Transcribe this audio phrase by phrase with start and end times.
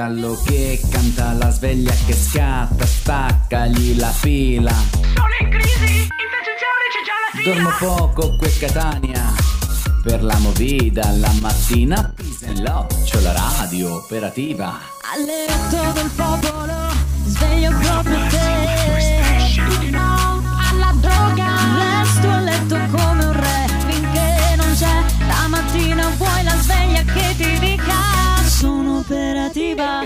[0.00, 4.72] Gallo che canta la sveglia che scatta, staccagli la fila.
[4.72, 7.52] Sono in crisi, invece c'è già la fila.
[7.52, 9.34] Dormo poco qui a Catania,
[10.02, 12.14] per la movida la mattina.
[12.16, 14.68] Pisenlò, c'ho la radio operativa.
[14.68, 16.92] A letto del popolo,
[17.26, 18.59] sveglio proprio te.
[28.60, 30.04] sono operativa.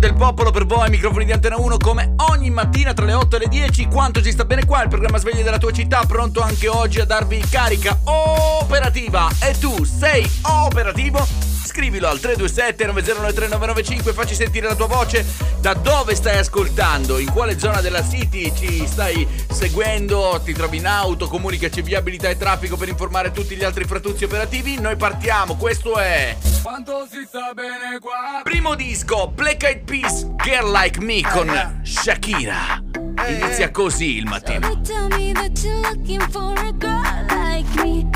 [0.00, 3.38] del popolo per voi, microfoni di Antena 1 come ogni mattina tra le 8 e
[3.38, 3.86] le 10.
[3.86, 7.04] Quanto ci sta bene qua, il programma Sveglia della tua città, pronto anche oggi a
[7.04, 9.28] darvi carica operativa.
[9.42, 11.39] E tu sei operativo?
[11.70, 15.24] scrivilo al 327 909 9093995 facci sentire la tua voce.
[15.60, 17.18] Da dove stai ascoltando?
[17.18, 20.40] In quale zona della city ci stai seguendo?
[20.44, 21.28] Ti trovi in auto?
[21.28, 24.80] Comunicaci viabilità e traffico per informare tutti gli altri fratuzzi operativi?
[24.80, 28.40] Noi partiamo questo è quanto si sta bene qua?
[28.42, 31.86] Primo disco Black Eyed Peas Girl Like Me con eh, eh.
[31.86, 32.82] Shakira.
[33.26, 34.68] Eh, Inizia così il mattino.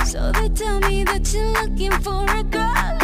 [0.04, 3.03] So they tell me that you're looking for a girl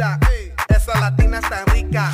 [0.00, 0.18] mira,
[0.68, 2.10] esa latina está rica.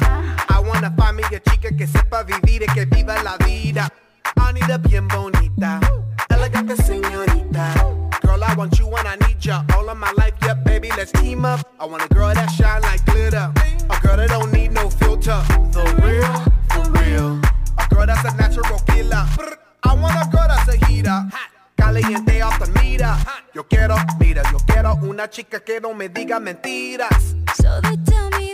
[0.49, 3.89] I wanna find me a chica que sepa vivir y que viva la vida.
[4.37, 5.81] I need a bien bonita,
[6.29, 7.75] elegante señorita.
[8.23, 9.65] Girl, I want you when I need ya.
[9.75, 11.61] All of my life, yeah, baby, let's team up.
[11.79, 13.05] I want a girl that shine like
[23.57, 27.35] Yo quiero, mira, yo quiero una chica que no me diga mentiras.
[27.57, 28.53] So they tell me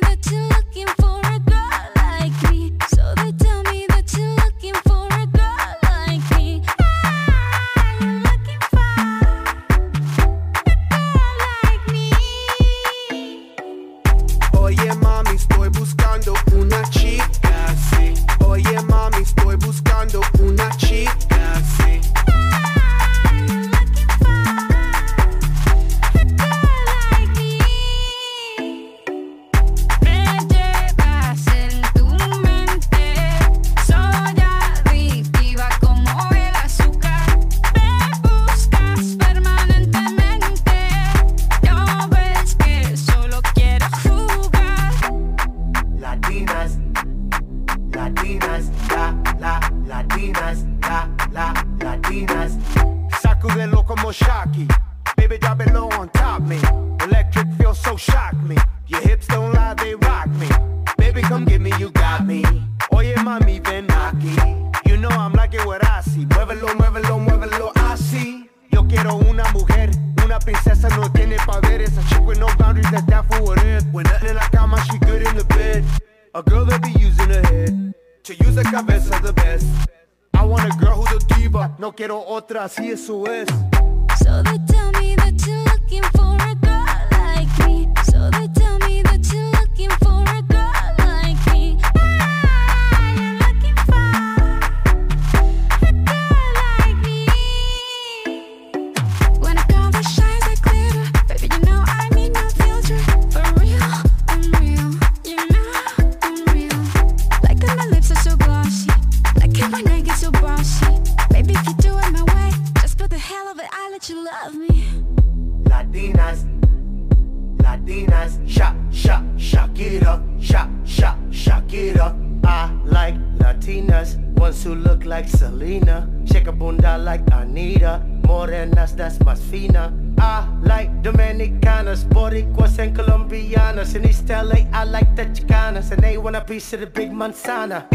[137.42, 137.91] the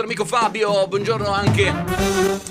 [0.00, 1.68] nostro amico Fabio, buongiorno anche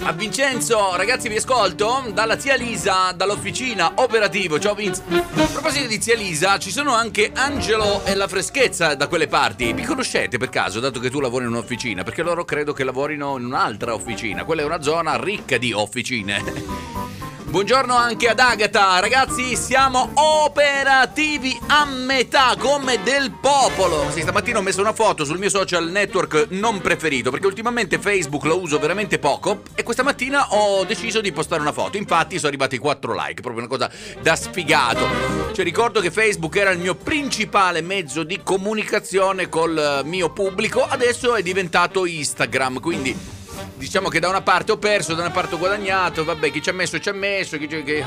[0.03, 0.95] a Vincenzo.
[0.95, 4.59] Ragazzi, vi ascolto dalla zia Lisa, dall'officina operativo.
[4.59, 5.01] Ciao Vince.
[5.09, 9.73] A proposito di zia Lisa, ci sono anche Angelo e la freschezza da quelle parti.
[9.73, 12.03] Vi conoscete per caso, dato che tu lavori in un'officina?
[12.03, 14.43] Perché loro credo che lavorino in un'altra officina.
[14.43, 17.28] Quella è una zona ricca di officine.
[17.49, 24.05] Buongiorno anche ad Agata, ragazzi siamo operativi a metà come del popolo.
[24.11, 28.43] Sì, stamattina ho messo una foto sul mio social network non preferito perché ultimamente Facebook
[28.43, 31.97] lo uso veramente poco e questa mattina ho deciso di postare una foto.
[31.97, 33.89] Infatti sono arrivati 4 like, proprio una cosa
[34.21, 35.07] da sfigato.
[35.51, 41.33] Cioè ricordo che Facebook era il mio principale mezzo di comunicazione col mio pubblico, adesso
[41.33, 43.37] è diventato Instagram, quindi
[43.75, 46.69] diciamo che da una parte ho perso, da una parte ho guadagnato, vabbè, chi ci
[46.69, 48.03] ha messo ci ha messo, chi, ci- chi-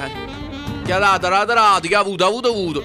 [0.93, 2.83] ha dato, ha dato, chi ha avuto, ha avuto, ha avuto.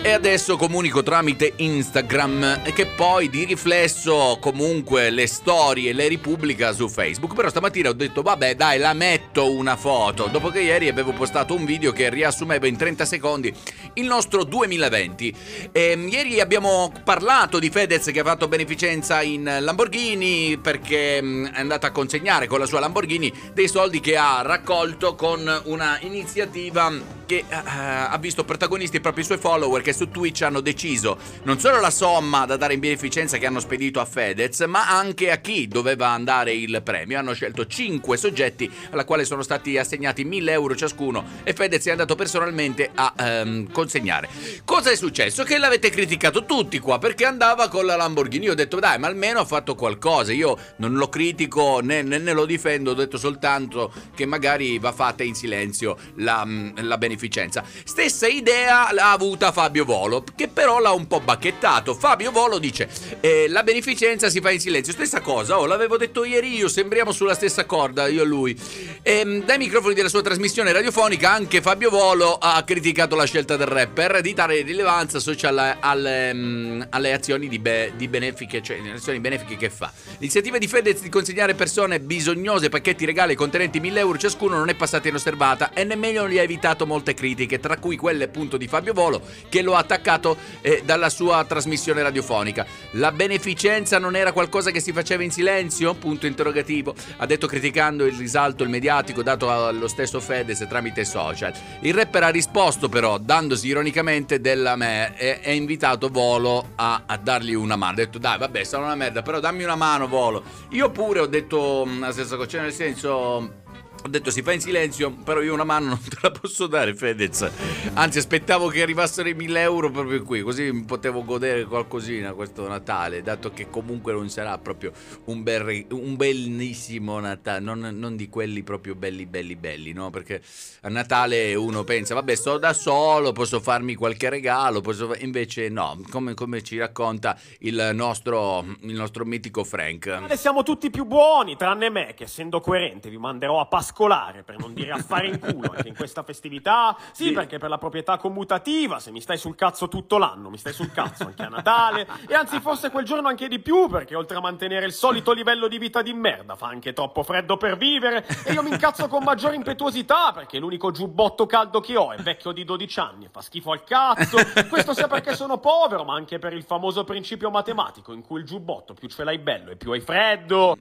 [0.00, 6.88] E adesso comunico tramite Instagram, che poi di riflesso comunque le storie le ripubblica su
[6.88, 7.34] Facebook.
[7.34, 10.28] Però stamattina ho detto, vabbè, dai, la metto una foto.
[10.28, 13.52] Dopo che ieri avevo postato un video che riassumeva in 30 secondi
[13.94, 15.34] il nostro 2020.
[15.72, 21.58] Ehm, ieri abbiamo parlato di Fedez che ha fatto beneficenza in Lamborghini perché mm, è
[21.58, 27.16] andata a consegnare con la sua Lamborghini dei soldi che ha raccolto con una iniziativa
[27.26, 31.58] che eh, ha visto protagonisti proprio i suoi follower che su Twitch hanno deciso non
[31.58, 35.38] solo la somma da dare in beneficenza che hanno spedito a Fedez, ma anche a
[35.38, 37.18] chi doveva andare il premio.
[37.18, 41.90] Hanno scelto 5 soggetti alla quale sono stati assegnati 1000 euro ciascuno e Fedez è
[41.90, 44.28] andato personalmente a ehm, consegnare.
[44.64, 45.42] Cosa è successo?
[45.42, 48.44] Che l'avete criticato tutti qua perché andava con la Lamborghini.
[48.44, 50.32] Io ho detto dai, ma almeno ha fatto qualcosa.
[50.32, 54.92] Io non lo critico né, né- né lo difendo, ho detto soltanto che magari va
[54.92, 56.46] fatta in silenzio la,
[56.76, 57.64] la beneficenza.
[57.84, 61.94] Stessa idea l'ha avuta Fabio Volo, che però l'ha un po' bacchettato.
[61.94, 62.88] Fabio Volo dice
[63.20, 64.92] eh, la beneficenza si fa in silenzio.
[64.92, 68.58] Stessa cosa, oh, l'avevo detto ieri io, sembriamo sulla stessa corda, io e lui.
[69.02, 73.66] Ehm, dai microfoni della sua trasmissione radiofonica anche Fabio Volo ha criticato la scelta del
[73.66, 78.92] rapper di dare rilevanza social alle, mm, alle azioni di, be- di benefiche, cioè le
[78.92, 79.92] azioni benefiche che fa.
[80.18, 84.74] L'iniziativa di Fedez di consegnare persone bisognose pacchetti regali contenenti 1000 euro ciascuno non è
[84.74, 88.92] passata inosservata e nemmeno gli ha evitato molte critiche, tra cui quelle appunto di Fabio
[88.92, 92.66] Volo che lo ha attaccato eh, dalla sua trasmissione radiofonica.
[92.92, 95.94] La beneficenza non era qualcosa che si faceva in silenzio?
[95.94, 96.94] Punto interrogativo.
[97.16, 101.52] Ha detto criticando il risalto mediatico dato allo stesso Fedez tramite social.
[101.80, 107.16] Il rapper ha risposto però dandosi ironicamente della me e ha invitato Volo a, a
[107.16, 107.92] dargli una mano.
[107.92, 110.42] Ha detto dai vabbè sono una merda però dammi una mano Volo.
[110.70, 113.66] Io pure ho detto la stessa cosa, nel senso...
[114.04, 116.94] Ho detto si fa in silenzio, però io una mano non te la posso dare,
[116.94, 117.50] Fedez.
[117.94, 123.22] Anzi, aspettavo che arrivassero i 1000 euro proprio qui, così potevo godere qualcosina questo Natale,
[123.22, 124.92] dato che comunque non sarà proprio
[125.24, 130.10] un, bel un bellissimo Natale, non, non di quelli proprio belli, belli, belli, no?
[130.10, 130.42] Perché
[130.82, 135.68] a Natale uno pensa, vabbè, sto da solo, posso farmi qualche regalo, posso fa-" invece
[135.68, 140.36] no, come, come ci racconta il nostro, il nostro mitico Frank.
[140.36, 144.74] Siamo tutti più buoni, tranne me, che essendo coerente vi manderò a pascolare, per non
[144.74, 146.94] dire a fare in culo, anche in questa festività.
[147.12, 150.74] Sì, perché per la proprietà commutativa, se mi stai sul cazzo tutto l'anno, mi stai
[150.74, 152.06] sul cazzo anche a Natale.
[152.28, 155.68] E anzi, forse quel giorno anche di più, perché oltre a mantenere il solito livello
[155.68, 158.26] di vita di merda, fa anche troppo freddo per vivere.
[158.44, 162.52] E io mi incazzo con maggiore impetuosità, perché l'unico giubbotto caldo che ho è vecchio
[162.52, 164.36] di 12 anni e fa schifo al cazzo.
[164.68, 168.46] Questo sia perché sono povero, ma anche per il famoso principio matematico, in cui il
[168.46, 170.76] giubbotto più ce l'hai bello e più hai freddo.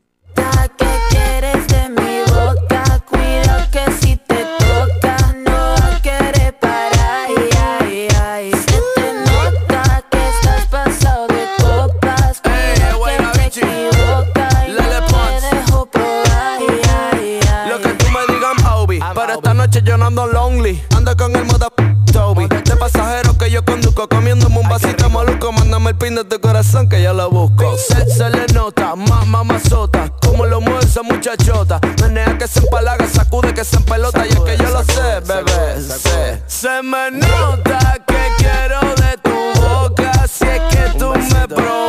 [0.78, 2.77] ¿Qué quieres de mi boca?
[3.10, 11.28] Cuido que si te toca no te quieres parar Se te nota que estás pasado
[11.28, 12.42] de copas.
[12.44, 13.62] Mira buena bichi
[14.68, 15.44] Lelefonz
[17.70, 20.82] Lo que tú me digas, Aubi Pero esta noche yo no ando lonely.
[20.96, 21.70] Anda con el moda
[22.12, 22.48] Toby.
[22.48, 25.52] De pasajero que yo conduzco, comiéndome un vasito maluco.
[25.52, 27.78] Mándame el pin de tu corazón que yo lo busco.
[27.78, 30.12] Se, se le nota, mamá mazota.
[30.22, 31.80] Como lo mueve esa muchachota.
[32.02, 34.26] Menea que se empalaga, sacude que se empelota.
[34.26, 35.82] Y es que yo lo sé, bebé.
[35.82, 40.28] Se, se me nota que quiero de tu boca.
[40.28, 41.87] Si es que tú me provocas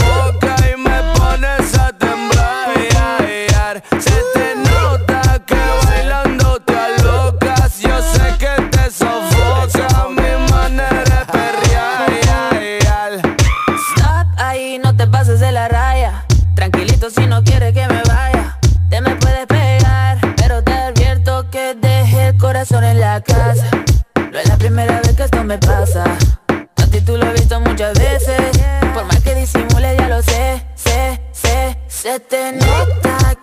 [22.77, 23.71] en la casa.
[24.31, 26.05] No es la primera vez que esto me pasa.
[26.77, 28.39] A ti tú lo has visto muchas veces.
[28.93, 31.79] Por más que disimule, ya lo sé, sé, sé.
[31.89, 33.35] Se te nota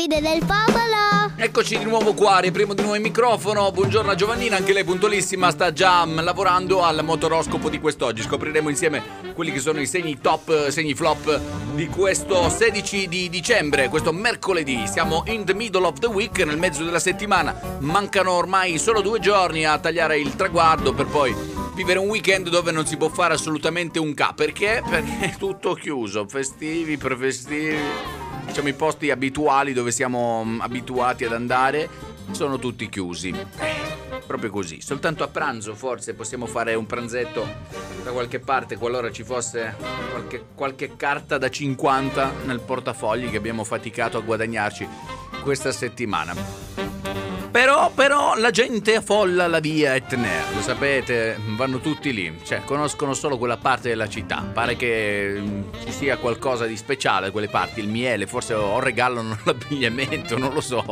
[0.00, 1.34] Davide del popolo.
[1.36, 3.70] Eccoci di nuovo qua, riapriamo di nuovo il microfono.
[3.70, 8.22] Buongiorno a Giovannina, anche lei puntualissima, sta già mm, lavorando al motoroscopo di quest'oggi.
[8.22, 9.02] Scopriremo insieme
[9.34, 11.38] quelli che sono i segni top, segni flop
[11.74, 14.86] di questo 16 di dicembre, questo mercoledì.
[14.86, 17.54] Siamo in the middle of the week, nel mezzo della settimana.
[17.80, 21.34] Mancano ormai solo due giorni a tagliare il traguardo per poi
[21.74, 24.32] vivere un weekend dove non si può fare assolutamente un ca.
[24.34, 24.82] Perché?
[24.88, 31.32] Perché è tutto chiuso, festivi, prefestivi diciamo i posti abituali dove siamo mm, abituati ad
[31.32, 31.88] andare
[32.32, 33.34] sono tutti chiusi.
[34.26, 34.80] Proprio così.
[34.80, 37.46] Soltanto a pranzo forse possiamo fare un pranzetto
[38.04, 39.74] da qualche parte qualora ci fosse
[40.10, 44.88] qualche, qualche carta da 50 nel portafogli che abbiamo faticato a guadagnarci
[45.42, 46.89] questa settimana.
[47.50, 53.12] Però, però la gente affolla la via Etner, lo sapete, vanno tutti lì, cioè conoscono
[53.12, 54.48] solo quella parte della città.
[54.52, 58.78] Pare che mm, ci sia qualcosa di speciale da quelle parti, il miele, forse o
[58.78, 60.84] regalano l'abbigliamento, non lo so.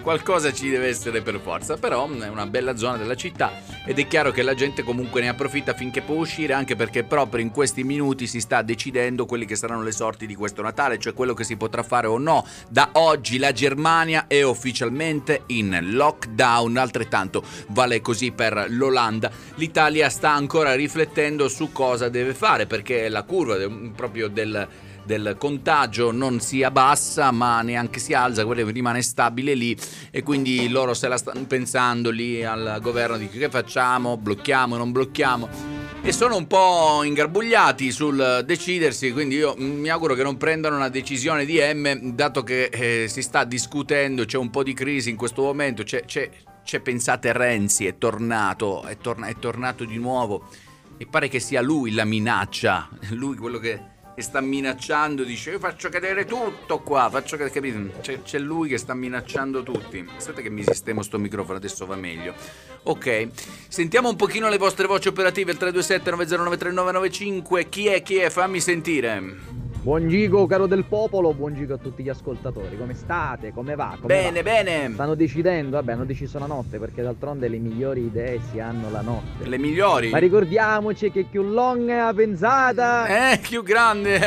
[0.00, 3.52] Qualcosa ci deve essere per forza, però mm, è una bella zona della città
[3.84, 7.42] ed è chiaro che la gente comunque ne approfitta finché può uscire, anche perché proprio
[7.42, 11.12] in questi minuti si sta decidendo quelli che saranno le sorti di questo Natale, cioè
[11.12, 12.46] quello che si potrà fare o no.
[12.68, 19.30] Da oggi la Germania è ufficialmente in lockdown, altrettanto vale così per l'Olanda.
[19.56, 23.56] L'Italia sta ancora riflettendo su cosa deve fare perché la curva
[23.94, 24.68] proprio del
[25.08, 29.74] del contagio non si abbassa ma neanche si alza, quella rimane stabile lì
[30.10, 34.92] e quindi loro se la stanno pensando lì al governo di che facciamo, blocchiamo, non
[34.92, 40.76] blocchiamo e sono un po' ingarbugliati sul decidersi, quindi io mi auguro che non prendano
[40.76, 45.10] una decisione di M, dato che eh, si sta discutendo, c'è un po' di crisi
[45.10, 46.30] in questo momento, c'è, c'è,
[46.64, 50.48] c'è pensate Renzi, è tornato, è, torna- è tornato di nuovo.
[50.96, 55.58] E pare che sia lui la minaccia, lui quello che che sta minacciando, dice io
[55.60, 58.00] faccio cadere tutto qua, faccio cadere, capito?
[58.00, 60.04] C'è, c'è lui che sta minacciando tutti.
[60.16, 62.34] Aspetta che mi sistemo sto microfono, adesso va meglio.
[62.82, 63.28] Ok,
[63.68, 68.28] sentiamo un pochino le vostre voci operative, il 327 909 3995, chi è, chi è,
[68.28, 69.67] fammi sentire.
[69.88, 72.76] Buon Gigo, caro del popolo, buon Gigo a tutti gli ascoltatori.
[72.76, 73.54] Come state?
[73.54, 73.96] Come va?
[73.98, 74.50] Come Bene, va?
[74.50, 74.90] bene.
[74.92, 79.00] Stanno decidendo, vabbè, hanno deciso la notte perché d'altronde le migliori idee si hanno la
[79.00, 79.48] notte.
[79.48, 80.10] Le migliori?
[80.10, 83.32] Ma ricordiamoci che più long è pensata.
[83.32, 84.18] Eh, più grande.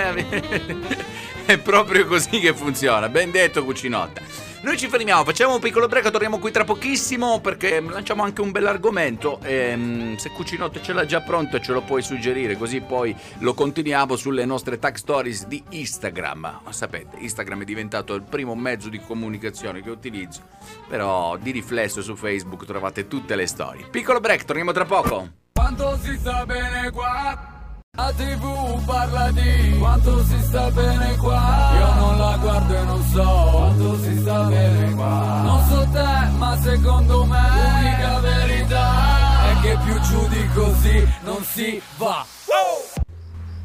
[1.45, 3.07] È proprio così che funziona.
[3.07, 4.50] Ben detto, Cucinotta.
[4.63, 8.51] Noi ci fermiamo, facciamo un piccolo break, torniamo qui tra pochissimo perché lanciamo anche un
[8.51, 9.39] bell'argomento.
[9.41, 14.15] Ehm, se Cucinotte ce l'ha già pronto ce lo puoi suggerire, così poi lo continuiamo
[14.15, 16.61] sulle nostre tag stories di Instagram.
[16.69, 20.41] Sapete, Instagram è diventato il primo mezzo di comunicazione che utilizzo,
[20.87, 23.87] però di riflesso su Facebook trovate tutte le storie.
[23.89, 25.27] Piccolo break, torniamo tra poco.
[25.53, 27.50] Quanto si sta bene qua
[27.97, 31.71] La tv parla di Quanto si sta bene qua.
[31.77, 35.41] Io non la guardo e non so Quanto si sta bene qua.
[35.43, 41.43] Non so te ma secondo me L'unica verità È che più giù di così non
[41.43, 42.25] si va.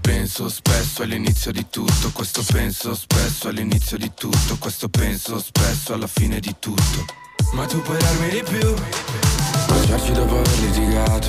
[0.01, 6.07] Penso spesso all'inizio di tutto, questo penso spesso all'inizio di tutto, questo penso spesso alla
[6.07, 7.05] fine di tutto.
[7.53, 8.75] Ma tu puoi darmi di più,
[9.67, 11.29] baciarci dopo aver litigato,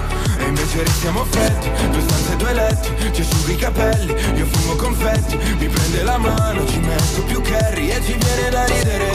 [0.41, 4.75] e invece restiamo freddi, due stanze e due letti Ci asciughi i capelli, io fumo
[4.75, 9.09] confetti Mi prende la mano, ci metto più curry E ci viene da ridere.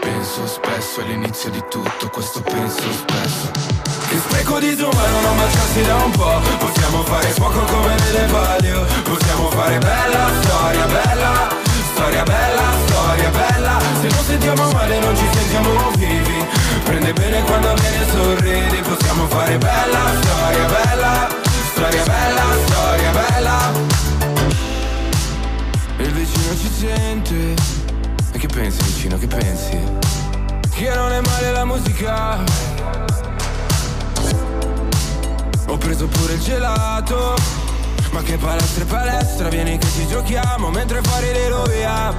[0.00, 3.50] Penso spesso all'inizio di tutto, questo penso spesso.
[4.08, 9.50] Che spreco disumano non baciarsi da un po' Possiamo fare fuoco come nelle palio Possiamo
[9.50, 11.65] fare bella storia, bella
[11.96, 13.80] Storia bella, storia bella.
[14.02, 16.44] Se non sentiamo male non ci sentiamo vivi.
[16.84, 18.76] Prende bene quando viene sorridi.
[18.82, 21.28] Possiamo fare bella storia, bella
[21.72, 23.72] Storia bella, storia bella.
[25.96, 27.54] Il vicino ci sente.
[28.32, 29.78] E che pensi vicino, che pensi?
[30.74, 32.44] Che non è male la musica.
[35.66, 37.65] Ho preso pure il gelato
[38.10, 42.14] Ma che palestra e palestra Vieni che ci giochiamo Mentre fuori le via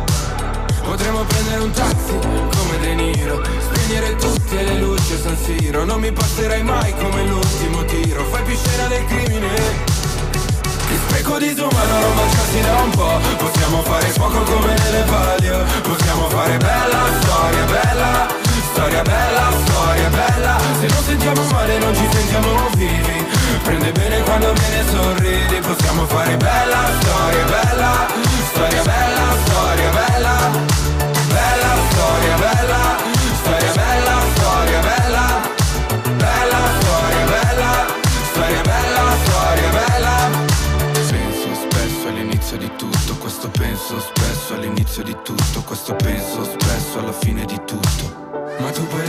[0.83, 5.83] Potremmo prendere un taxi come De Niro Spegnere tutte le luci a San Siro.
[5.83, 9.55] Non mi passerai mai come l'ultimo tiro Fai più scena del crimine.
[10.87, 16.29] Che spreco disumano non baciarsi da un po' Possiamo fare fuoco come nelle palio Possiamo
[16.29, 18.46] fare bella storia, bella
[18.77, 20.57] Storia bella, storia bella.
[20.79, 23.25] Se non sentiamo male non ci sentiamo vivi.
[23.63, 25.59] Prende bene quando viene e sorridi.
[25.61, 28.07] Possiamo fare bella storia, bella.
[28.51, 30.35] Storia bella, storia bella.
[31.27, 32.81] Bella storia, bella.
[33.41, 35.25] Storia bella, storia bella.
[36.21, 37.71] Bella storia, bella.
[38.29, 40.15] Storia bella, storia bella.
[41.09, 47.13] Penso spesso all'inizio di tutto Questo penso spesso all'inizio di tutto Questo penso spesso alla
[47.13, 48.26] fine di tutto
[48.59, 49.05] Ma tu puoi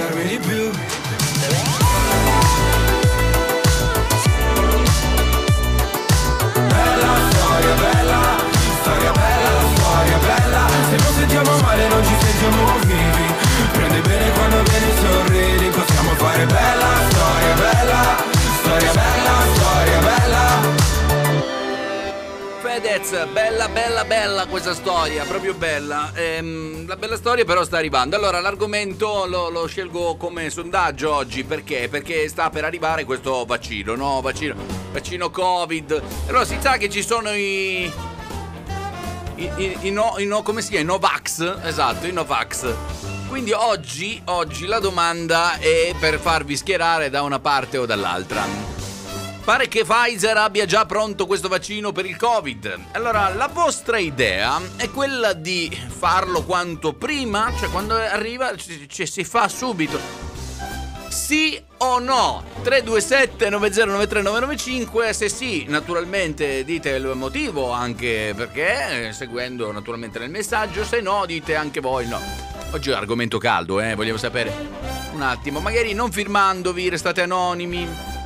[23.09, 26.13] Fedez, bella, bella, bella questa storia, proprio bella.
[26.15, 28.17] Ehm, la bella storia però sta arrivando.
[28.17, 31.89] Allora, l'argomento lo, lo scelgo come sondaggio oggi perché?
[31.89, 34.21] Perché sta per arrivare questo vaccino, no?
[34.21, 34.55] Vaccino,
[34.93, 36.03] vaccino Covid.
[36.27, 37.91] Allora, si sa che ci sono i.
[39.37, 40.85] I, i, i no, i no- come si chiama?
[40.85, 42.75] I Novax, esatto, i Novax.
[43.29, 48.78] Quindi oggi, oggi la domanda è per farvi schierare da una parte o dall'altra.
[49.49, 52.81] Pare che Pfizer abbia già pronto questo vaccino per il Covid.
[52.93, 59.07] Allora, la vostra idea è quella di farlo quanto prima, cioè quando arriva ci, ci
[59.07, 59.99] si fa subito.
[61.09, 62.45] Sì o no?
[62.61, 70.29] 327 9093 995 se sì, naturalmente dite il motivo anche perché, eh, seguendo naturalmente nel
[70.29, 72.21] messaggio, se no dite anche voi no.
[72.73, 74.53] Oggi è argomento caldo, eh, vogliamo sapere
[75.15, 78.18] un attimo, magari non firmandovi, restate anonimi.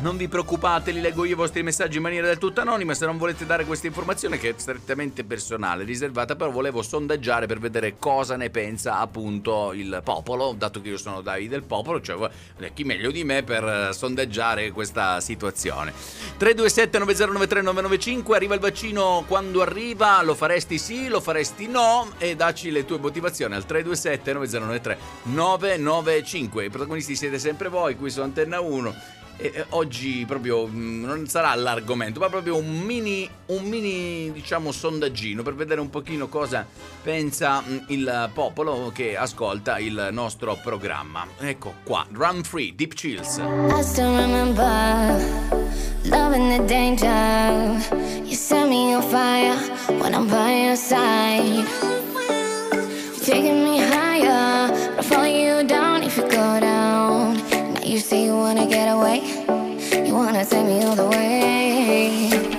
[0.00, 2.94] Non vi preoccupate, li leggo io i vostri messaggi in maniera del tutto anonima.
[2.94, 7.58] Se non volete dare questa informazione, che è strettamente personale, riservata, però volevo sondaggiare per
[7.58, 12.28] vedere cosa ne pensa appunto il popolo, dato che io sono Davide del popolo, cioè
[12.58, 15.92] eh, chi meglio di me per eh, sondaggiare questa situazione.
[16.36, 22.34] 327 9093 995 arriva il vaccino quando arriva, lo faresti sì, lo faresti no e
[22.34, 26.64] dacci le tue motivazioni al 327 9093 995.
[26.64, 31.26] I protagonisti siete sempre voi, qui su Antenna 1 e eh, oggi proprio mh, non
[31.26, 36.66] sarà l'argomento, ma proprio un mini, un mini diciamo sondaggino per vedere un pochino cosa
[37.02, 41.26] pensa mh, il popolo che ascolta il nostro programma.
[41.38, 43.38] Ecco qua, Run Free, Deep Chills.
[43.38, 44.62] I still remember
[46.04, 47.08] loving the danger.
[48.24, 49.56] You set me on fire
[50.00, 51.66] when I'm by your side.
[53.24, 57.43] Taking me higher, but I follow you down if you go down.
[57.84, 59.20] You say you wanna get away,
[60.06, 62.53] you wanna take me all the way.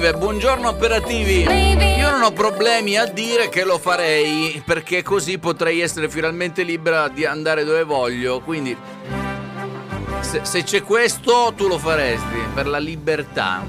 [0.00, 1.42] Scrive, buongiorno operativi.
[1.42, 7.08] Io non ho problemi a dire che lo farei perché così potrei essere finalmente libera
[7.08, 8.40] di andare dove voglio.
[8.40, 8.74] Quindi
[10.20, 13.62] se, se c'è questo tu lo faresti per la libertà.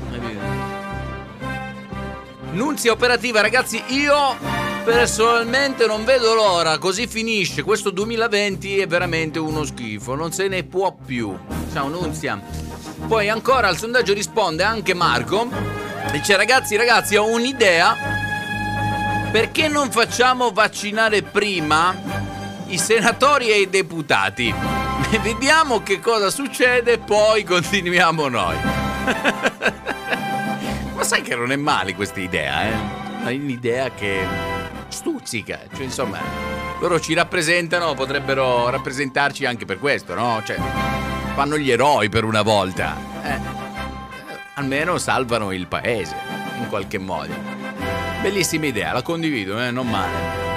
[2.53, 4.37] Nunzia operativa, ragazzi, io
[4.85, 7.61] personalmente non vedo l'ora, così finisce.
[7.61, 11.37] Questo 2020 è veramente uno schifo, non se ne può più.
[11.73, 12.41] Ciao Nunzia.
[13.05, 15.80] Poi ancora al sondaggio risponde anche Marco.
[16.11, 17.95] Dice ragazzi, ragazzi, ho un'idea.
[19.31, 21.95] Perché non facciamo vaccinare prima
[22.67, 24.53] i senatori e i deputati?
[25.23, 28.57] Vediamo che cosa succede, poi continuiamo noi.
[30.93, 32.73] Ma sai che non è male questa idea, eh?
[33.23, 34.27] È un'idea che
[34.89, 36.19] stuzzica, cioè insomma,
[36.81, 40.41] loro ci rappresentano, potrebbero rappresentarci anche per questo, no?
[40.43, 40.57] Cioè,
[41.35, 42.97] fanno gli eroi per una volta.
[43.23, 43.60] Eh,
[44.61, 46.15] almeno salvano il paese,
[46.59, 47.33] in qualche modo.
[48.21, 49.71] Bellissima idea, la condivido, eh?
[49.71, 50.49] Non male.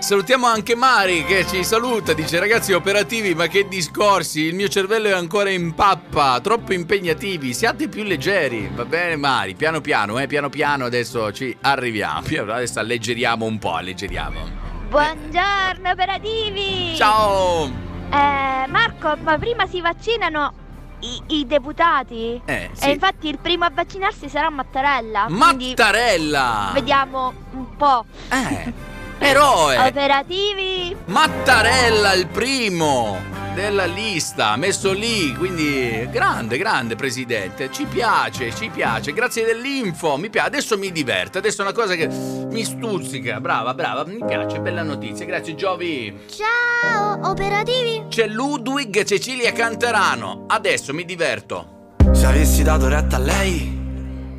[0.00, 5.08] Salutiamo anche Mari che ci saluta, dice ragazzi operativi ma che discorsi, il mio cervello
[5.08, 10.26] è ancora in pappa, troppo impegnativi, siate più leggeri, va bene Mari, piano piano, eh,
[10.26, 14.40] piano piano adesso ci arriviamo, adesso alleggeriamo un po', alleggeriamo.
[14.88, 16.96] Buongiorno operativi!
[16.96, 17.66] Ciao!
[18.10, 20.59] Eh, Marco, ma prima si vaccinano
[21.00, 22.40] i, i deputati?
[22.44, 22.84] Eh, sì.
[22.86, 25.26] E infatti il primo a vaccinarsi sarà Mattarella.
[25.28, 26.70] Mattarella!
[26.72, 28.04] Vediamo un po'.
[28.30, 28.72] Eh,
[29.20, 29.76] eroe!
[29.78, 30.96] Operativi!
[31.06, 39.12] Mattarella il primo della lista, messo lì, quindi grande, grande presidente, ci piace, ci piace,
[39.12, 43.74] grazie dell'info, mi piace, adesso mi diverte, adesso è una cosa che mi stuzzica, brava,
[43.74, 46.20] brava, mi piace, bella notizia, grazie Giovi.
[46.28, 48.04] Ciao, operativi!
[48.08, 51.94] C'è Ludwig Cecilia Cantarano, adesso mi diverto.
[52.12, 53.78] Se avessi dato retta a lei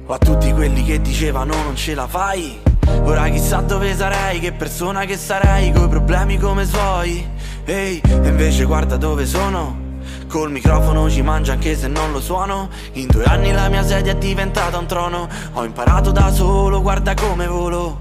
[0.05, 2.59] o a tutti quelli che dicevano non ce la fai,
[3.03, 7.25] ora chissà dove sarei, che persona che sarei, coi problemi come suoi.
[7.65, 9.89] Ehi, e invece guarda dove sono.
[10.27, 12.69] Col microfono ci mangio anche se non lo suono.
[12.93, 15.27] In due anni la mia sedia è diventata un trono.
[15.53, 17.99] Ho imparato da solo, guarda come volo.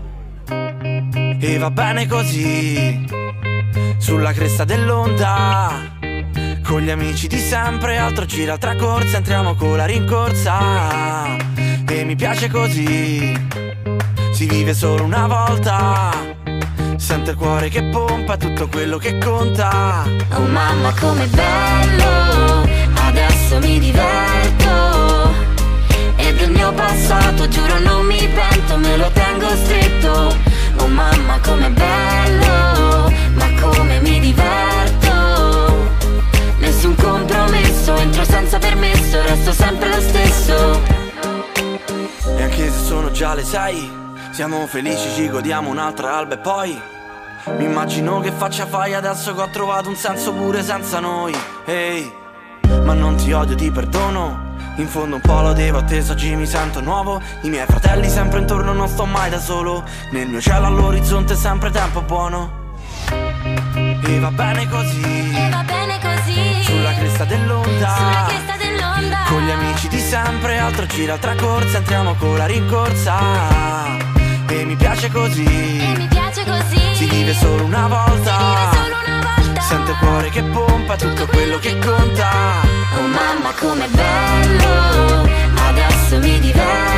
[0.49, 3.05] E va bene così,
[3.99, 5.99] sulla cresta dell'onda.
[6.63, 11.37] Con gli amici di sempre, altro gira tra corsa, entriamo con la rincorsa.
[11.89, 13.33] E mi piace così,
[14.41, 16.13] si vive solo una volta.
[16.97, 20.03] Sento il cuore che pompa, tutto quello che conta.
[20.33, 22.67] Oh mamma com'è bello,
[23.07, 25.35] adesso mi diverto.
[26.17, 30.35] E del mio passato giuro non mi pento, me lo tengo stretto.
[30.77, 35.91] Oh mamma com'è bello, ma come mi diverto.
[36.61, 40.81] Nessun compromesso, entro senza permesso, resto sempre lo stesso.
[42.39, 46.81] E anche se sono già le sei, siamo felici, ci godiamo un'altra alba e poi
[47.57, 51.35] mi immagino che faccia fai adesso che ho trovato un senso pure senza noi.
[51.65, 52.13] Ehi,
[52.85, 54.49] ma non ti odio, ti perdono.
[54.77, 57.21] In fondo un po' lo devo a te, oggi mi sento nuovo.
[57.43, 59.85] I miei fratelli sempre intorno, non sto mai da solo.
[60.11, 62.59] Nel mio cielo all'orizzonte sempre tempo buono.
[64.05, 67.95] E va bene così, E va bene così sulla cresta dell'onda.
[67.97, 72.47] Sulla cresta dell'onda Con gli amici di sempre, altro gira tra corsa, entriamo con la
[72.47, 74.10] rincorsa.
[74.53, 76.95] E mi piace così, E mi piace così.
[76.95, 78.37] Si vive solo una volta.
[78.37, 79.61] Si vive solo una volta.
[79.61, 82.29] Sento il cuore che pompa tutto quello che conta.
[82.99, 85.29] Oh mamma com'è bello,
[85.69, 86.90] adesso mi diverto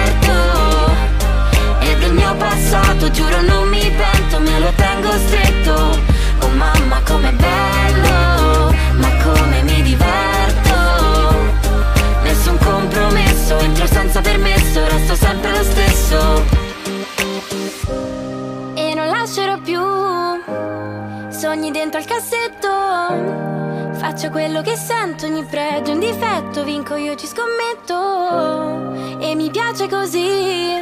[24.22, 29.50] Faccio quello che sento, ogni pregio è un difetto, vinco io ci scommetto e mi
[29.50, 30.80] piace così,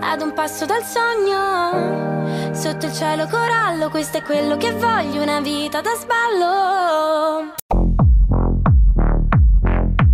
[0.00, 5.40] ad un passo dal sogno, sotto il cielo corallo, questo è quello che voglio, una
[5.40, 7.54] vita da sballo.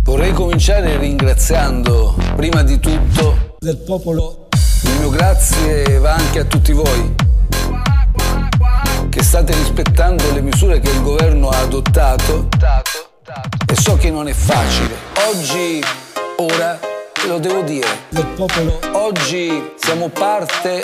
[0.03, 4.49] Vorrei cominciare ringraziando prima di tutto del popolo.
[4.83, 7.28] Il mio grazie va anche a tutti voi
[9.19, 12.47] che state rispettando le misure che il governo ha adottato
[13.67, 14.95] e so che non è facile.
[15.27, 15.83] Oggi,
[16.37, 16.79] ora,
[17.27, 20.81] lo devo dire, del popolo, oggi siamo parte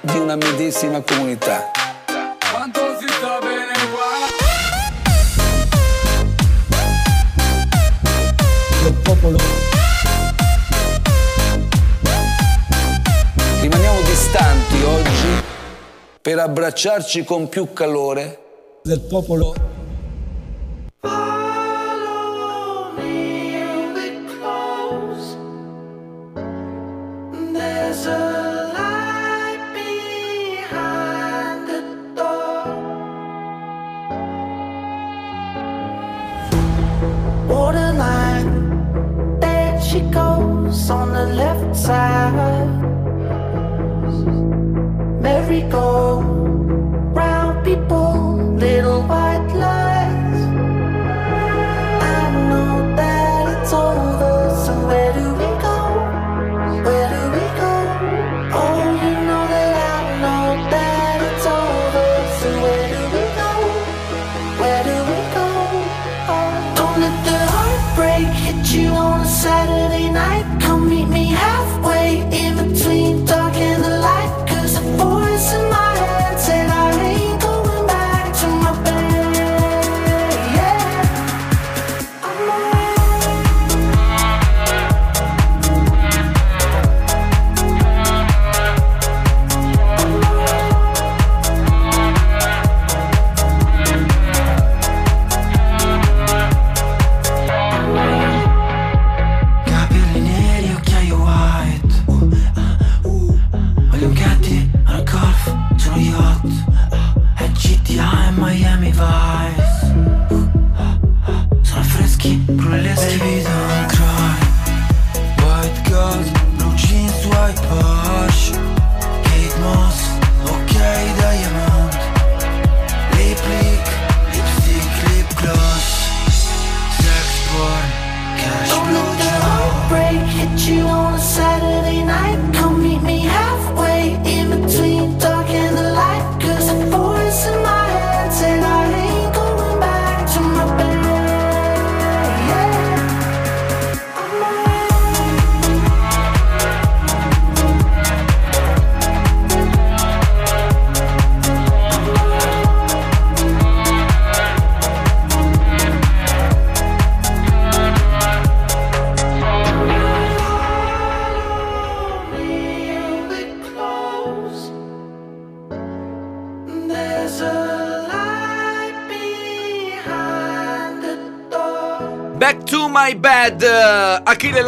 [0.00, 1.70] di una medesima comunità.
[2.50, 4.06] Quanto si sta bene qua?
[8.82, 9.38] del popolo.
[13.60, 15.37] Rimaniamo distanti oggi
[16.28, 19.54] per abbracciarci con più calore del popolo.
[40.90, 41.22] On the
[45.72, 45.97] round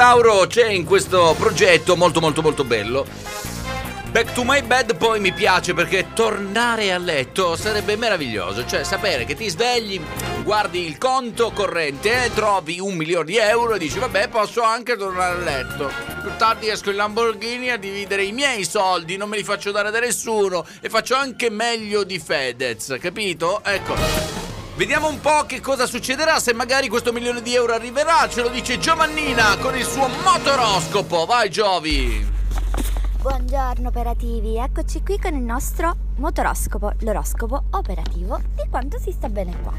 [0.00, 3.06] Lauro c'è in questo progetto molto molto molto bello.
[4.10, 9.26] Back to my bed poi mi piace perché tornare a letto sarebbe meraviglioso, cioè sapere
[9.26, 10.00] che ti svegli,
[10.42, 14.96] guardi il conto corrente, eh, trovi un milione di euro e dici vabbè posso anche
[14.96, 15.90] tornare a letto.
[16.22, 19.90] Più tardi esco in Lamborghini a dividere i miei soldi, non me li faccio dare
[19.90, 23.60] da nessuno e faccio anche meglio di Fedez, capito?
[23.62, 24.30] Ecco.
[24.81, 28.49] Vediamo un po' che cosa succederà se magari questo milione di euro arriverà, ce lo
[28.49, 31.27] dice Giovannina con il suo motoroscopo.
[31.27, 32.27] Vai Giovi!
[33.21, 39.55] Buongiorno operativi, eccoci qui con il nostro motoroscopo, l'oroscopo operativo di quanto si sta bene
[39.62, 39.75] qua.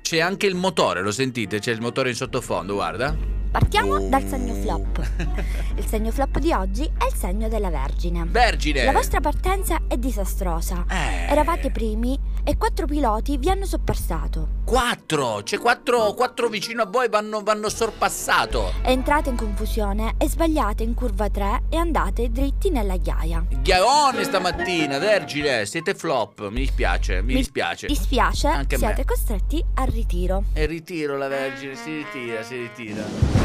[0.00, 1.58] C'è anche il motore, lo sentite?
[1.58, 3.16] C'è il motore in sottofondo, guarda.
[3.54, 5.00] Partiamo dal segno flop.
[5.78, 8.24] Il segno flop di oggi è il segno della Vergine.
[8.26, 8.82] Vergine!
[8.82, 10.84] La vostra partenza è disastrosa.
[10.88, 14.48] Eravate primi e quattro piloti vi hanno sopportato.
[14.64, 15.42] Quattro!
[15.44, 18.72] C'è quattro, quattro vicino a voi vanno, vanno sorpassato.
[18.82, 23.46] Entrate in confusione e sbagliate in curva 3 e andate dritti nella ghiaia.
[23.48, 27.86] Ghiaone stamattina, Vergine, siete flop, mi dispiace, mi, dispiace.
[27.86, 28.86] Dispiace, Anche a me.
[28.86, 30.42] siete costretti al ritiro.
[30.54, 33.43] E ritiro la Vergine, si ritira, si ritira.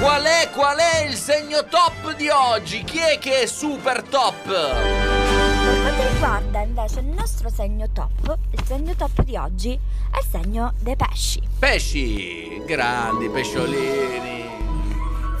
[0.00, 2.84] Qual è, qual è il segno top di oggi?
[2.84, 4.42] Chi è che è super top?
[4.44, 10.26] Per quanto riguarda invece il nostro segno top, il segno top di oggi è il
[10.30, 11.40] segno dei pesci.
[11.58, 14.44] Pesci, grandi pesciolini.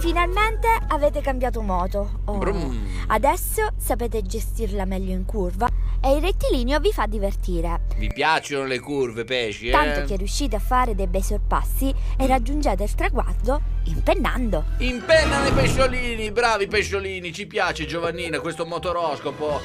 [0.04, 2.20] Finalmente avete cambiato moto.
[2.26, 2.74] Oh.
[3.06, 5.66] Adesso sapete gestirla meglio in curva
[5.98, 7.86] e il rettilineo vi fa divertire.
[7.96, 9.70] Vi piacciono le curve, pesci, eh?
[9.70, 14.64] Tanto che riuscite a fare dei bei sorpassi e raggiungete il traguardo impennando.
[14.76, 19.58] Impennano i pesciolini, bravi pesciolini, ci piace Giovannina questo motoroscopo.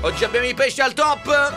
[0.00, 1.52] Oggi abbiamo i pesci al top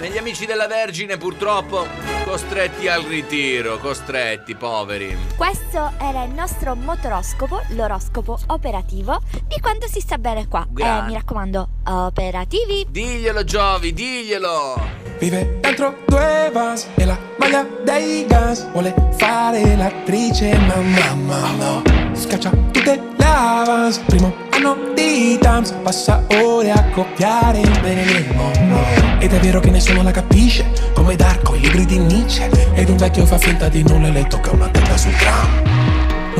[0.00, 5.14] e gli amici della Vergine purtroppo costretti al ritiro, costretti, poveri.
[5.36, 10.66] Questo era il nostro motoroscopo, l'oroscopo operativo di quando si sta bene qua.
[10.66, 11.04] Grande.
[11.04, 12.86] E mi raccomando, operativi.
[12.88, 14.80] Diglielo Giovi, diglielo.
[15.18, 21.82] Vive dentro due vans e la maglia dei gas Vuole fare l'attrice ma mamma no
[22.12, 28.34] Scaccia tutte le avance Primo anno di Tams Passa ore a copiare il bene del
[28.34, 28.78] mondo.
[29.18, 32.50] Ed è vero che nessuno la capisce Come Darko, i libri di Nietzsche.
[32.74, 35.71] Ed un vecchio fa finta di nulla e le tocca una tenda sul tram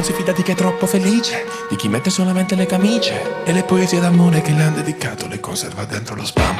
[0.02, 3.62] si fida di chi è troppo felice, di chi mette solamente le camicie e le
[3.62, 6.56] poesie d'amore che le han dedicato le conserva dentro lo spam.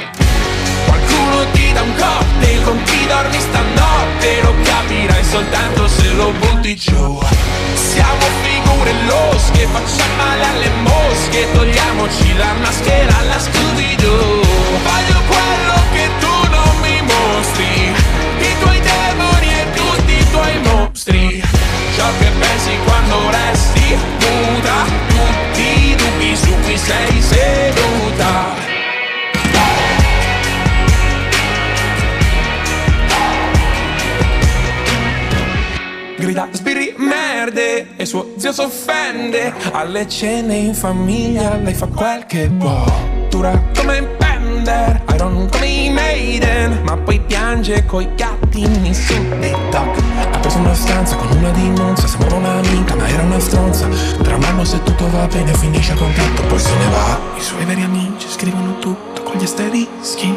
[0.86, 6.76] Qualcuno ti dà un cocktail con chi dormi stanotte Lo capirai soltanto se lo butti
[6.76, 7.20] giù.
[7.74, 14.42] Siamo figure losche, facciamo male alle mosche Togliamoci la maschera alla Scooby-Doo
[14.86, 17.92] Voglio quello che tu non mi mostri
[18.38, 21.61] I tuoi demoni e tutti i tuoi mostri
[22.02, 24.84] Ciò che pensi quando resti muta.
[25.06, 28.54] Tutti i dubbi su cui sei seduta.
[36.16, 39.52] Grida sbirri merde e suo zio s'offende.
[39.70, 42.84] Alle cene in famiglia lei fa quel che può.
[43.30, 44.21] Dura come
[44.62, 50.58] un pender Iron come i Maiden ma poi piange coi gattini su TikTok ha preso
[50.58, 53.88] una stanza con una dimonza sembrava una minca ma era una stronza.
[54.22, 57.18] Tra un anno se tutto va bene finisce il contratto poi se ne va.
[57.36, 60.28] I suoi veri amici scrivono tutto con gli asterischi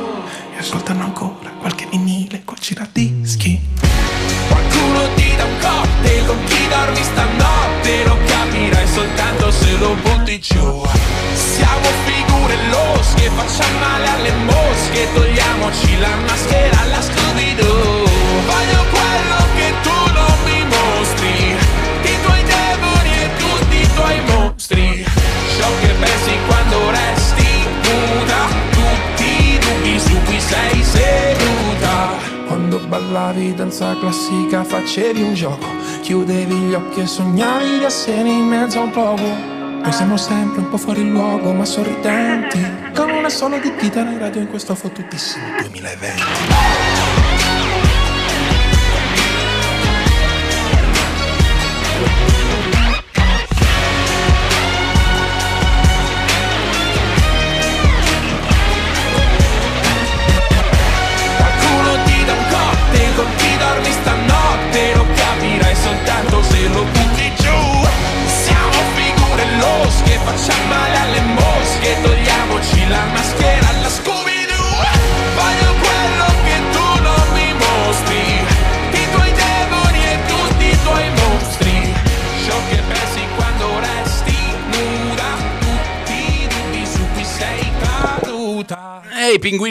[0.55, 3.59] e ascoltano ancora qualche vinile col giradischi.
[4.47, 10.39] Qualcuno ti dà un cocktail con chi dormi stanotte Lo capirai soltanto se lo butti
[10.39, 10.83] giù.
[11.33, 12.34] Siamo figure
[12.69, 18.03] losche, facciamo male alle mosche Togliamoci la maschera alla Scooby-Doo
[18.45, 21.55] Voglio quello che tu non mi mostri
[22.03, 25.05] I tuoi demoni e tutti i tuoi mostri.
[25.57, 32.13] Ciò che pensi quando resti nuda Tutti i dubbi su cui sei seduta.
[32.47, 35.67] Quando ballavi danza classica facevi un gioco
[36.01, 39.53] Chiudevi gli occhi e sognavi di essere in mezzo a un poco
[39.85, 42.59] Noi siamo sempre un po' fuori luogo ma sorridenti.
[42.95, 46.94] Con una sola di chitarra in radio in questo fottutissimo 2020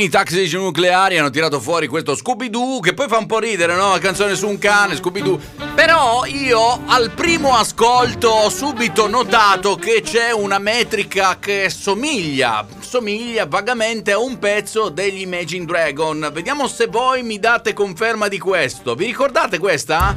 [0.04, 3.74] I pinguini taxici nucleari hanno tirato fuori questo Scooby-Doo che poi fa un po' ridere,
[3.74, 3.92] no?
[3.92, 5.40] La canzone su un cane, Scooby-Doo.
[5.74, 13.46] Però io al primo ascolto ho subito notato che c'è una metrica che somiglia, somiglia
[13.46, 16.30] vagamente a un pezzo degli Imagine Dragon.
[16.32, 18.94] Vediamo se voi mi date conferma di questo.
[18.94, 20.16] Vi ricordate questa?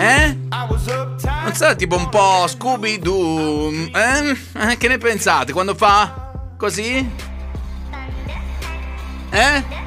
[0.00, 0.38] Eh?
[1.44, 3.70] Non sarà tipo un po' Scooby-Doo?
[3.92, 4.36] Eh?
[4.70, 6.25] Eh, Che ne pensate quando fa
[6.56, 7.08] così?
[9.30, 9.84] Eh?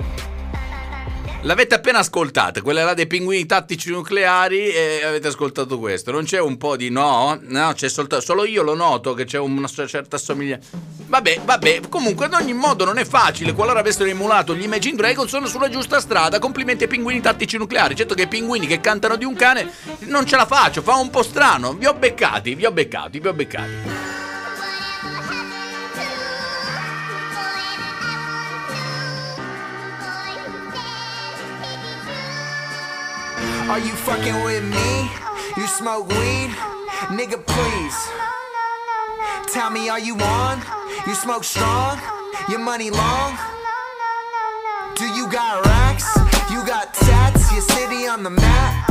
[1.44, 6.12] L'avete appena ascoltata, quella là dei pinguini tattici nucleari e avete ascoltato questo.
[6.12, 7.40] Non c'è un po' di no?
[7.42, 10.68] No, c'è soltanto solo io lo noto che c'è una certa somiglianza.
[11.08, 13.54] Vabbè, vabbè, comunque ad ogni modo non è facile.
[13.54, 16.40] Qualora avessero emulato gli Imagine Dragons sono sulla giusta strada.
[16.40, 17.96] Complimenti ai pinguini tattici nucleari.
[17.96, 19.72] Certo che i pinguini che cantano di un cane
[20.08, 21.74] non ce la faccio, fa un po' strano.
[21.74, 23.72] Vi ho beccati, vi ho beccati, vi ho beccati.
[33.70, 35.10] Are you fucking with me?
[35.56, 36.50] You smoke weed?
[37.14, 37.98] Nigga, please.
[39.54, 40.60] Tell me, are you on?
[41.06, 42.00] You smoke strong?
[42.50, 43.38] Your money long?
[44.96, 46.10] Do you got racks?
[46.52, 47.52] You got tats?
[47.52, 48.90] Your city on the map?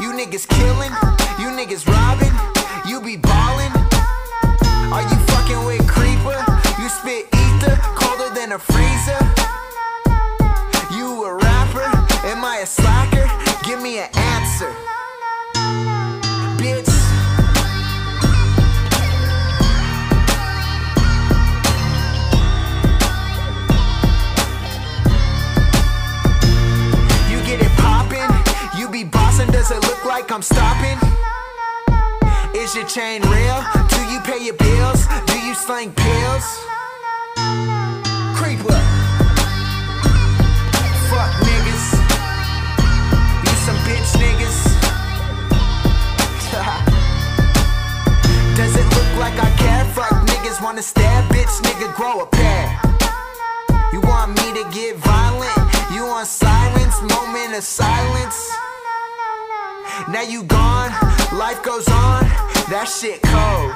[0.00, 0.92] You niggas killing?
[1.42, 2.32] You niggas robbing?
[2.88, 3.72] You be ballin'?
[4.92, 6.38] Are you fucking with creeper?
[6.80, 9.39] You spit ether colder than a freezer?
[12.30, 13.26] Am I a slacker?
[13.64, 14.70] Give me an answer.
[16.62, 16.86] Bitch.
[27.28, 28.30] You get it poppin'?
[28.78, 29.50] You be bossin'?
[29.50, 30.98] Does it look like I'm stopping?
[32.54, 33.64] Is your chain real?
[33.88, 35.04] Do you pay your bills?
[35.26, 36.46] Do you slang pills?
[60.10, 60.90] Now you gone,
[61.38, 62.24] life goes on,
[62.66, 63.70] that shit cold.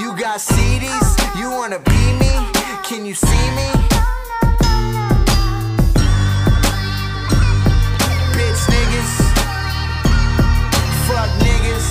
[0.00, 2.32] You got CDs, you wanna be me?
[2.80, 3.68] Can you see me?
[8.32, 9.12] Bitch niggas,
[11.12, 11.88] fuck niggas.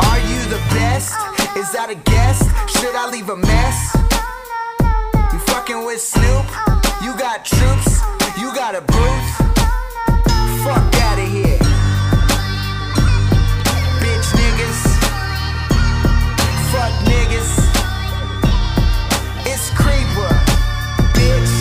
[0.08, 1.12] Are you the best?
[1.54, 2.38] Is that a guess?
[2.80, 3.94] Should I leave a mess?
[5.34, 6.46] You fucking with Snoop?
[7.04, 7.87] You got troops?
[8.58, 9.36] Got a booth?
[10.64, 11.58] Fuck out of here.
[14.00, 14.80] Bitch niggas.
[16.72, 17.50] Fuck niggas.
[19.46, 20.34] It's Creeper.
[21.14, 21.54] Bitch.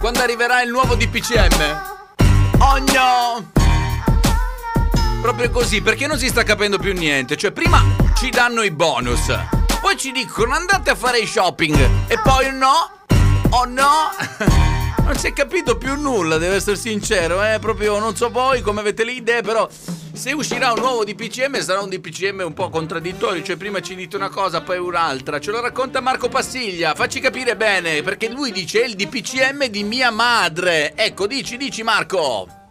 [0.00, 1.92] Quando arriverà il nuovo DPCM?
[2.56, 3.50] Oh no!
[5.20, 7.36] Proprio così, perché non si sta capendo più niente.
[7.36, 7.82] Cioè, prima
[8.14, 9.30] ci danno i bonus,
[9.84, 11.76] poi ci dicono andate a fare shopping,
[12.06, 12.90] e poi no,
[13.50, 14.72] oh no!
[15.04, 17.58] Non si è capito più nulla, devo essere sincero, eh?
[17.58, 21.82] Proprio non so voi come avete le idee, però se uscirà un nuovo DPCM sarà
[21.82, 25.38] un DPCM un po' contraddittorio, cioè prima ci dite una cosa, poi un'altra.
[25.38, 30.10] Ce lo racconta Marco Passiglia, facci capire bene, perché lui dice il DPCM di mia
[30.10, 30.94] madre.
[30.96, 32.63] Ecco, dici, dici Marco.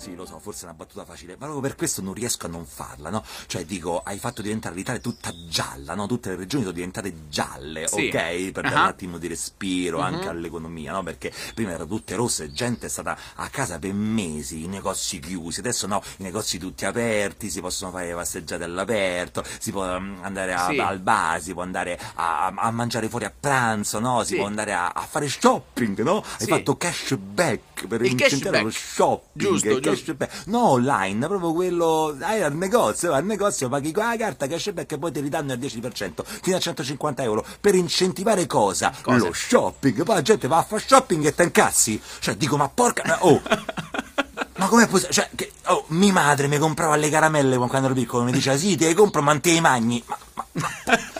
[0.00, 2.48] Sì, lo so, forse è una battuta facile, ma proprio per questo non riesco a
[2.48, 3.24] non farla, no?
[3.48, 6.06] Cioè, dico, hai fatto diventare l'Italia tutta gialla, no?
[6.06, 8.06] Tutte le regioni sono diventate gialle, Sì.
[8.06, 8.52] ok?
[8.52, 8.82] Per dare Ah.
[8.82, 10.04] un attimo di respiro Mhm.
[10.04, 11.02] anche all'economia, no?
[11.02, 15.58] Perché prima erano tutte rosse, gente è stata a casa per mesi, i negozi chiusi,
[15.58, 20.22] adesso no, i negozi tutti aperti, si possono fare le passeggiate all'aperto, si può mm,
[20.22, 20.78] andare a- Sì.
[20.78, 24.22] al bar, si può andare a, a- mangiare fuori a pranzo, no?
[24.22, 24.36] Si Sì.
[24.36, 26.22] può andare a, a fare shopping, no?
[26.38, 29.86] Hai fatto cashback per Il incentivare lo shopping, giusto.
[29.90, 30.46] Cashback.
[30.46, 32.14] No, online, proprio quello.
[32.16, 35.52] Vai al negozio, vai al negozio, paghi con la carta cashback e poi ti ridanno
[35.52, 37.44] il 10%, fino a 150 euro.
[37.60, 38.92] Per incentivare cosa?
[39.04, 40.02] Lo shopping.
[40.04, 42.00] Poi la gente va a fare shopping e te incazzi.
[42.20, 43.02] Cioè, dico, ma porca.
[43.06, 43.40] ma- Oh!
[44.58, 45.12] Ma com'è possibile?
[45.12, 48.76] Cioè, che, oh, mia madre mi comprava le caramelle quando ero piccolo, mi diceva sì,
[48.76, 50.02] te le compro, ma non te le magni.
[50.06, 50.68] Ma, ma- ma-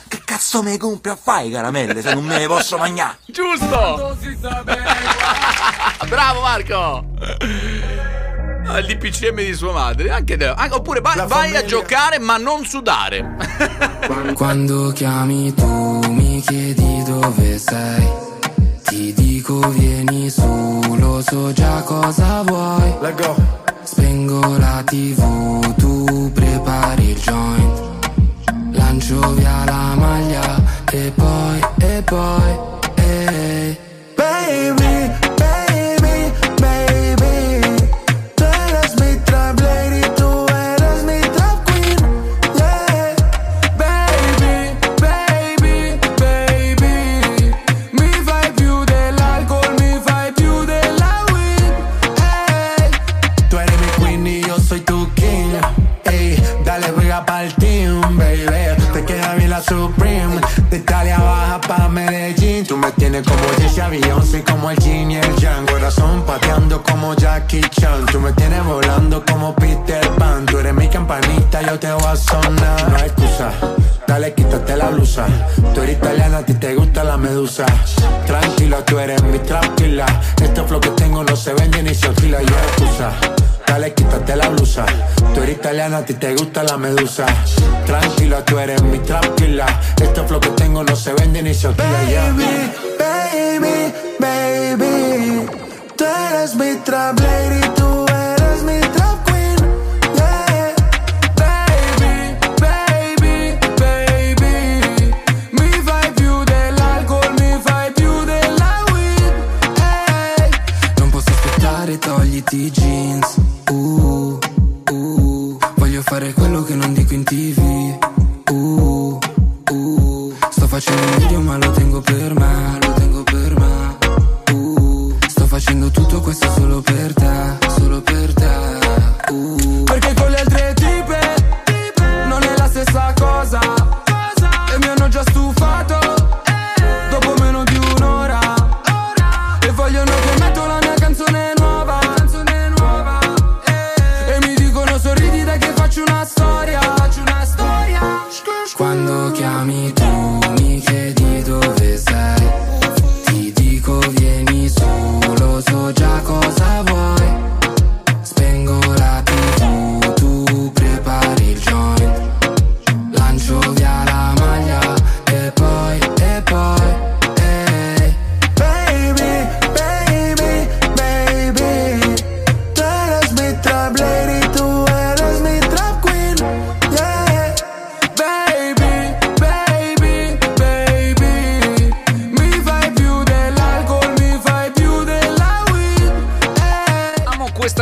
[0.08, 3.18] che cazzo me le compri a fare le caramelle se non me le posso mangiare?
[3.26, 4.16] Giusto!
[6.08, 8.16] Bravo Marco!
[8.70, 12.66] Ah, Il DPCM di sua madre, anche, anche- oppure vai, vai a giocare ma non
[12.66, 13.36] sudare.
[14.34, 16.67] Quando chiami tu mi chiedi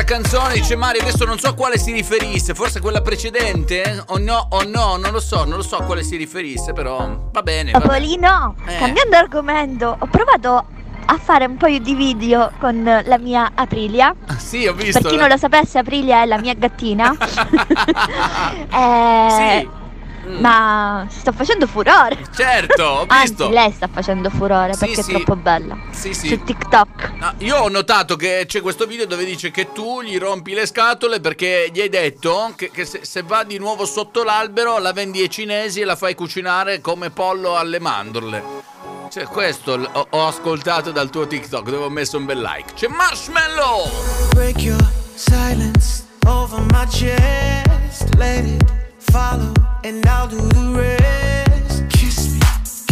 [0.07, 4.05] canzone, dice Mario, adesso non so a quale si riferisse, forse quella precedente?
[4.09, 7.29] O no, o no, non lo so, non lo so a quale si riferisse, però
[7.33, 7.73] va bene.
[7.73, 7.81] va.
[7.81, 8.79] Topolino, Eh.
[8.79, 10.65] cambiando argomento, ho provato
[11.09, 14.15] a fare un paio di video con la mia Aprilia.
[14.39, 15.01] Sì, ho visto.
[15.01, 17.13] Per chi non lo sapesse, Aprilia è la mia gattina.
[18.73, 19.69] Eh,
[20.27, 22.19] Ma sto facendo furore.
[22.35, 23.45] Certo, ho visto.
[23.45, 25.11] Anzi, lei sta facendo furore Sì, perché sì.
[25.11, 25.77] è troppo bella.
[25.91, 26.29] Sì, sì.
[26.29, 27.13] Su TikTok.
[27.19, 30.67] No, io ho notato che c'è questo video dove dice che tu gli rompi le
[30.67, 34.93] scatole perché gli hai detto che, che se, se va di nuovo sotto l'albero la
[34.93, 38.43] vendi ai cinesi e la fai cucinare come pollo alle mandorle.
[39.11, 42.75] Cioè, questo l- ho, ho ascoltato dal tuo TikTok dove ho messo un bel like.
[42.75, 43.89] C'è Marshmallow!
[44.35, 44.81] Break your
[45.15, 48.15] silence over my chest.
[48.17, 48.63] Let it
[49.17, 51.77] follow, and I'll do the rest.
[51.97, 52.41] Kiss me,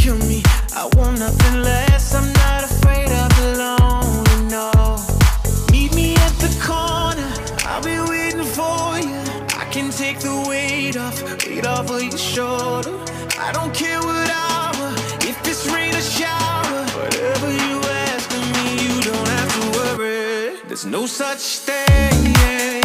[0.00, 0.40] kill me.
[0.80, 2.14] I want nothing less.
[2.18, 3.30] I'm not afraid of
[3.62, 4.70] lonely, no.
[5.72, 7.30] Meet me at the corner.
[7.70, 9.20] I'll be waiting for you.
[9.62, 12.94] I can take the weight off, weight off of your shoulder.
[13.46, 14.86] I don't care what hour,
[15.30, 16.80] if it's rain or shower.
[17.00, 17.76] Whatever you
[18.08, 20.56] ask of me, you don't have to worry.
[20.68, 22.22] There's no such thing
[22.54, 22.83] as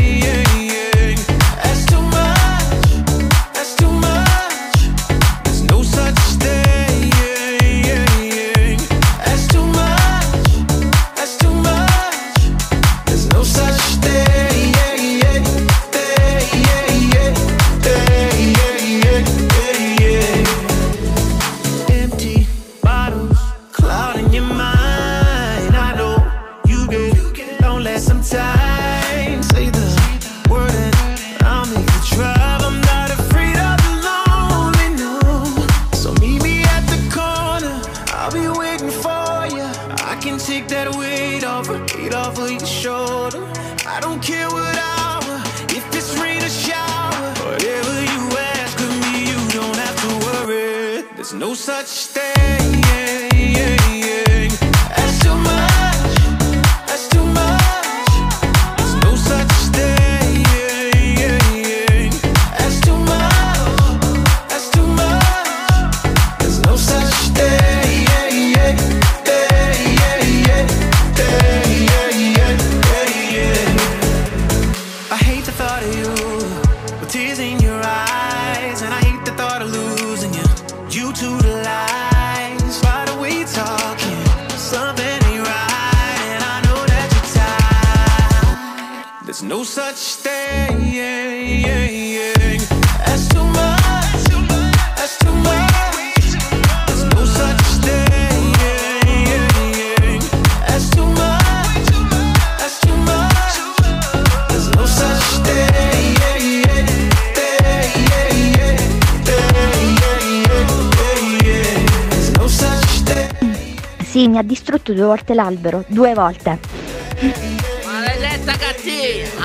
[51.70, 53.29] such thing
[89.40, 91.00] There's no such thing
[93.06, 94.28] as too much.
[94.98, 96.36] As too much.
[96.86, 98.52] There's no such thing
[100.68, 101.88] as too much.
[102.60, 103.56] As too much.
[104.50, 105.42] There's no such
[113.08, 113.38] thing.
[114.04, 117.59] Sì, mi ha distrutto due volte l'albero, due volte.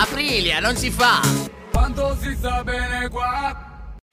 [0.05, 1.23] Aprilia, non si fa!
[1.71, 3.64] Quanto si sta bene qua?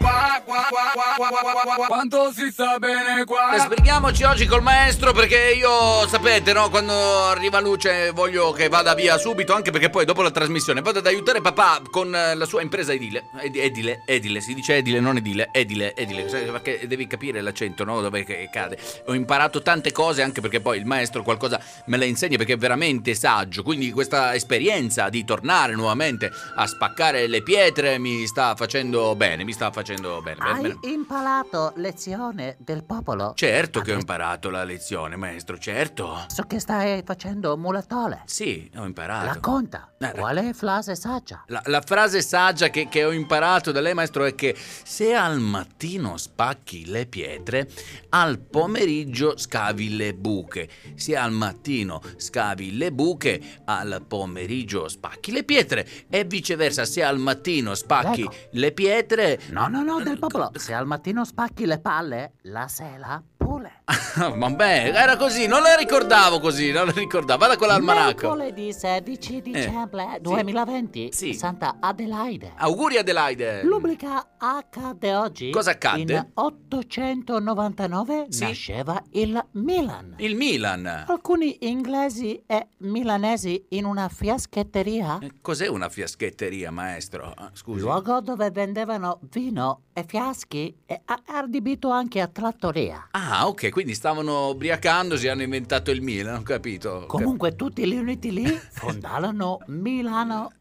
[0.02, 1.86] Qua, qua, qua, qua, qua, qua, qua, qua.
[1.86, 3.54] Quanto si sta bene qua?
[3.54, 6.93] Eh, Sbrighiamoci oggi col maestro perché io, sapete, no, quando
[7.26, 11.06] arriva luce voglio che vada via subito, anche perché poi dopo la trasmissione vado ad
[11.06, 13.26] aiutare papà con la sua impresa edile.
[13.39, 18.02] Ed- Edile, edile, si dice edile, non edile, edile, edile, perché devi capire l'accento, no?
[18.02, 18.80] Dove cade.
[19.06, 22.58] Ho imparato tante cose anche perché poi il maestro qualcosa me la insegna perché è
[22.58, 29.16] veramente saggio, quindi questa esperienza di tornare nuovamente a spaccare le pietre mi sta facendo
[29.16, 30.21] bene, mi sta facendo bene.
[30.21, 30.77] bene, Hai bene.
[30.83, 33.33] imparato lezione del popolo?
[33.35, 36.23] Certo che ho imparato la lezione, maestro, certo.
[36.27, 38.21] So che stai facendo mulatole.
[38.25, 39.25] Sì, ho imparato.
[39.25, 41.43] Racconta, Eh, qual è frase saggia?
[41.47, 45.39] La, la frase saggia che, che ho imparato da lei, maestro, è che se al
[45.39, 47.69] mattino spacchi le pietre,
[48.09, 50.69] al pomeriggio scavi le buche.
[50.95, 55.87] Se al mattino scavi le buche, al pomeriggio spacchi le pietre.
[56.09, 58.33] E viceversa, se al mattino spacchi Ecco.
[58.51, 59.39] le pietre...
[59.49, 60.51] No, no, no, del popolo.
[60.55, 63.80] Se al mattino spacchi le palle, la sera pule.
[64.15, 67.39] Vabbè, era così, non la ricordavo così, non la ricordavo.
[67.39, 68.27] Vada con l'almanacco.
[68.35, 72.53] Mercoledì 16 dicembre 2020, Santa Adelaide.
[72.57, 73.63] Auguri Adelaide.
[73.63, 75.49] Lubrica accade oggi.
[75.51, 76.13] Cosa accadde?
[76.13, 78.43] In 899 Sì.
[78.43, 80.15] nasceva il Milan.
[80.17, 81.05] Il Milan.
[81.07, 87.33] Alcuni inglesi e milanesi in una fiaschetteria, Cos'è una fiaschetteria, maestro?
[87.35, 87.81] Ah, Scusi.
[87.81, 93.07] luogo dove vendevano vino e fiaschi e adibito anche a trattoria.
[93.11, 97.05] Ah, ok, quindi stavano ubriacandosi e hanno inventato il Milan, ho capito.
[97.07, 100.51] Comunque tutti li uniti lì fondarono Milano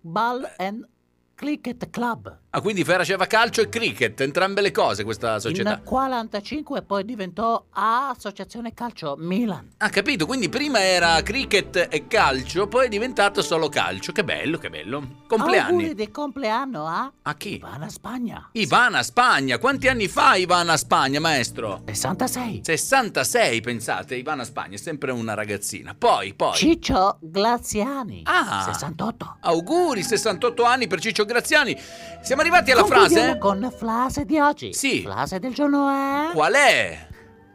[0.00, 0.86] Ball and
[1.34, 2.38] Cricket Club.
[2.50, 5.72] Ah, quindi faceva calcio e cricket, entrambe le cose questa società.
[5.74, 9.72] In 45 poi diventò Associazione Calcio Milan.
[9.76, 14.12] Ah, capito, quindi prima era cricket e calcio, poi è diventato solo calcio.
[14.12, 15.16] Che bello, che bello.
[15.26, 15.72] Compleanni.
[15.82, 17.56] Auguri di compleanno a A chi?
[17.56, 18.48] Ivana Spagna.
[18.52, 19.58] Ivana Spagna.
[19.58, 21.82] Quanti anni fa Ivana Spagna, maestro?
[21.84, 22.62] 66.
[22.64, 25.94] 66, pensate, Ivana Spagna è sempre una ragazzina.
[25.94, 26.54] Poi, poi.
[26.54, 28.22] Ciccio Glaziani.
[28.24, 28.64] Ah.
[28.72, 29.36] 68.
[29.42, 31.78] Auguri, 68 anni per Ciccio Graziani.
[32.22, 33.38] Siamo arrivati alla frase?
[33.38, 34.72] con la frase di oggi.
[34.72, 35.02] Sì.
[35.02, 37.06] Frase del giorno è Qual è?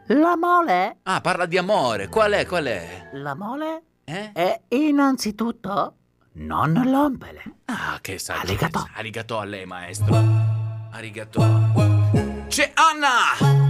[0.08, 2.10] La mole, Ah, parla di amore.
[2.10, 2.46] Qual è?
[2.46, 3.10] Qual è?
[3.14, 4.32] la mole Eh?
[4.34, 5.96] è innanzitutto
[6.34, 7.42] non l'ompele.
[7.66, 8.42] Ah, che saggio.
[8.42, 8.88] Arigato.
[8.96, 10.16] Arigato a lei, maestro.
[10.92, 11.42] Arigato.
[12.48, 13.63] C'è Anna!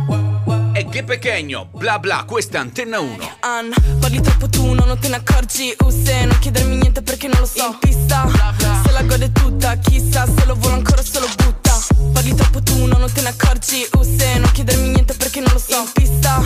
[0.94, 3.38] Che pequeño, bla bla, questa è Antenna 1.
[3.39, 5.74] Anna, parli troppo tu, no, non te ne accorgi.
[5.80, 7.66] Uh, se non chiedermi niente perché non lo so.
[7.66, 8.30] In pista,
[8.86, 11.62] se la gode tutta Chissà se lo vuole ancora se lo butta
[12.14, 13.88] Parli troppo tu, no, non te ne accorgi.
[13.94, 16.41] Uh, se non chiedermi niente perché non lo so In pista,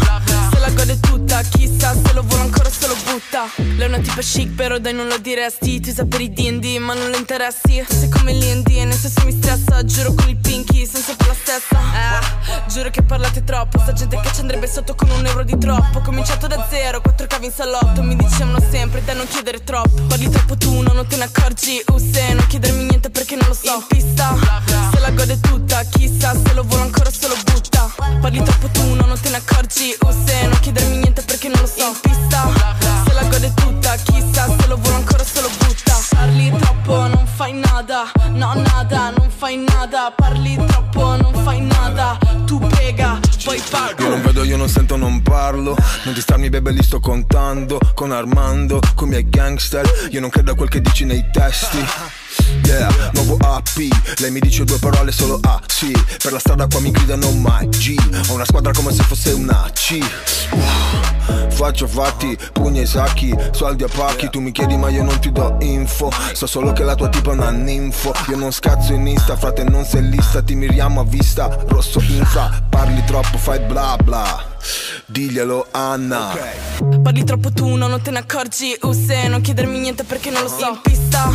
[0.52, 3.50] se la gode tutta Chissà se lo vuole ancora se lo butta.
[3.56, 5.80] Lei è una tipa chic però dai non lo diresti.
[5.80, 7.84] Ti sa per i D&D ma non le interessi.
[7.88, 9.84] Sei come l'I&D e nel senso mi stressa.
[9.84, 11.78] Giuro con il pinky senza per la stessa.
[11.78, 13.80] Eh, Giuro che parlate troppo.
[13.80, 16.00] Sta gente che ci andrebbe sotto con un euro di troppo.
[16.02, 18.02] Cominciato da zero, quattro cavi in salotto.
[18.02, 20.02] Mi dicevano sempre da non chiedere troppo.
[20.08, 21.82] Parli troppo tu, no, non te ne accorgi.
[21.88, 24.36] Uh, se non chiedermi niente perché non lo so In pista,
[24.92, 27.94] se la gode tutta Chissà se lo vuole ancora se lo butta.
[28.22, 29.96] Parli troppo tu, no, non te ne accorgi.
[30.02, 31.88] Uh, se non chiedermi niente perché non lo so.
[31.88, 32.50] In pista,
[33.06, 35.98] se la gode tutta Chissà se lo vuole ancora se lo butta.
[36.10, 38.12] Parli troppo, non fai nada.
[38.32, 40.12] No, nada, non fai nada.
[40.16, 44.96] Parli troppo, non fai nada Tu prega, poi paga Io non vedo, io non sento,
[44.96, 45.76] non parlo.
[46.04, 50.08] Non distarmi bebe li sto contando Con Armando, con i miei gangster.
[50.12, 51.84] Io non credo a quel che dici nei testi.
[52.64, 53.78] Yeah, nuovo AP
[54.20, 55.92] Lei mi dice due parole solo A, sì.
[55.92, 57.96] Per la strada qua mi gridano mai G.
[58.30, 60.00] Ho una squadra come se fosse una C.
[61.50, 65.32] Faccio fatti, pugni ai sacchi Soldi a pacchi, tu mi chiedi ma io non ti
[65.32, 66.12] do info.
[66.34, 68.14] So solo che la tua tipa è una ninfo.
[68.30, 70.42] Io non scazzo in Insta, frate non sei lista.
[70.42, 72.00] Ti miriamo a vista, rosso
[72.38, 74.46] infra Parli troppo, fai bla bla.
[75.08, 76.38] Diglielo Anna.
[77.02, 78.78] Parli troppo tu, no, non te ne accorgi.
[78.82, 80.68] Uh, se non chiedermi niente perché non lo so.
[80.70, 81.32] In pista,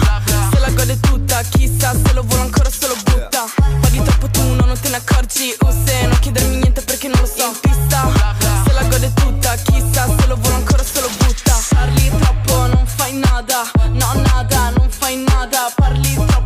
[0.52, 3.44] se la gode tutta Chissà se lo vuole ancora se lo butta.
[3.80, 5.52] Parli troppo tu, no, non te ne accorgi.
[5.60, 7.46] Uh, se non chiedermi niente perché non lo so.
[7.46, 8.12] In pista,
[8.64, 11.58] se la gode tutta Chissà se lo vuole ancora se lo butta.
[11.70, 13.68] Parli troppo, non fai nada.
[13.90, 15.72] No, nada, non fai nada.
[15.74, 16.41] Parli troppo,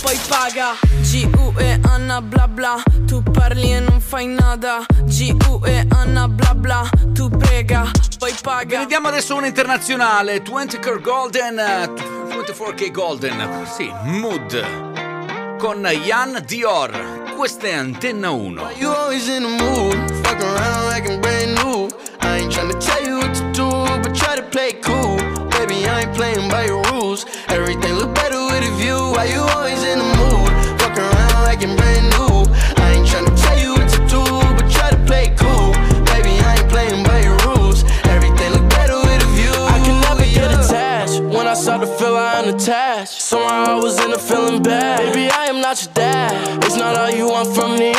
[0.00, 6.54] poi paga G-U-E Anna bla bla Tu parli e non fai nada G-U-E Anna bla
[6.54, 11.92] bla Tu prega, poi paga Vediamo adesso una internazionale, 20K Golden, eh,
[12.28, 17.34] 24K Golden, sì, Mood, con Jan Dior.
[17.36, 18.70] questa è Antenna 1.
[18.76, 21.88] You always in the mood, fuck around like I'm brand new.
[22.20, 23.70] I ain't tryna tell you what to do,
[24.02, 25.16] but try to play cool.
[25.48, 27.24] Baby, I ain't playing by your rules.
[27.48, 28.49] Everything look better
[28.80, 29.12] view.
[29.14, 30.50] Why you always in the mood,
[30.80, 32.48] fuck around like I'm brand new.
[32.82, 34.22] I ain't tryna tell you what to do,
[34.56, 35.72] but try to play cool.
[36.10, 37.84] Baby, I ain't playing by your rules.
[38.14, 39.56] Everything look better with a view.
[39.76, 41.20] I can never get attached.
[41.20, 44.98] When I start to feel I'm attached, somehow I was in a feeling bad.
[44.98, 46.64] Baby, I am not your dad.
[46.64, 47.92] It's not all you want from me.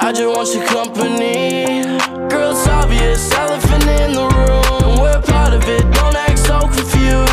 [0.00, 1.82] I just want your company.
[2.30, 4.80] Girl, it's obvious, elephant in the room.
[4.86, 5.82] And we're part of it.
[5.98, 7.31] Don't act so confused.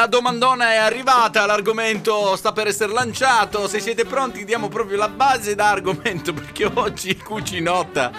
[0.00, 5.10] La domandona è arrivata, l'argomento sta per essere lanciato, se siete pronti diamo proprio la
[5.10, 8.10] base da argomento perché oggi cucinotta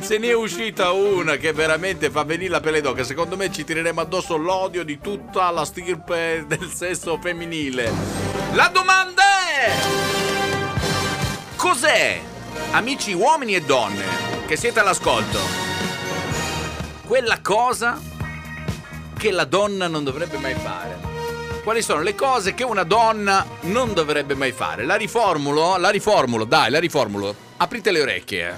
[0.00, 3.64] se ne è uscita una che veramente fa venire la pelle d'oca, secondo me ci
[3.64, 7.92] tireremo addosso l'odio di tutta la stirpe del sesso femminile.
[8.54, 9.72] La domanda è...
[11.54, 12.18] Cos'è,
[12.70, 14.04] amici uomini e donne,
[14.46, 15.38] che siete all'ascolto,
[17.06, 18.00] quella cosa
[19.18, 21.05] che la donna non dovrebbe mai fare.
[21.66, 24.84] Quali sono le cose che una donna non dovrebbe mai fare?
[24.84, 25.76] La riformulo?
[25.78, 27.34] La riformulo, dai, la riformulo.
[27.56, 28.54] Aprite le orecchie.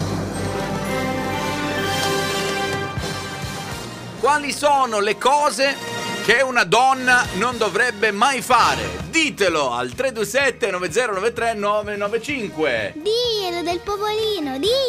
[4.21, 5.75] Quali sono le cose
[6.23, 8.85] che una donna non dovrebbe mai fare?
[9.09, 12.93] Ditelo al 327 9093 995.
[12.95, 14.88] Diglielo del popolino, diglielo!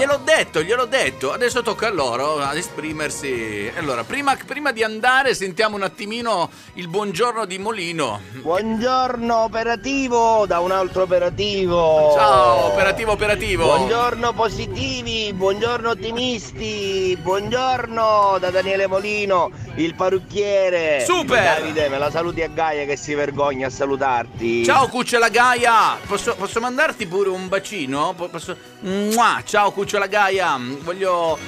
[0.00, 1.30] Gliel'ho detto, gliel'ho detto.
[1.30, 3.70] Adesso tocca a loro ad esprimersi.
[3.76, 8.18] Allora, prima, prima di andare, sentiamo un attimino il buongiorno di Molino.
[8.30, 12.14] Buongiorno operativo da un altro operativo.
[12.16, 13.64] Ciao, operativo, operativo.
[13.64, 21.04] Buongiorno positivi, buongiorno ottimisti, buongiorno da Daniele Molino, il parrucchiere.
[21.04, 21.58] Super!
[21.60, 24.64] Davide, me la saluti a Gaia che si vergogna a salutarti.
[24.64, 28.14] Ciao Cucciola Gaia, posso, posso mandarti pure un bacino?
[28.16, 28.56] Po- Posso...
[28.80, 29.42] Mua!
[29.44, 31.38] Ciao Cucciola Gaia, voglio...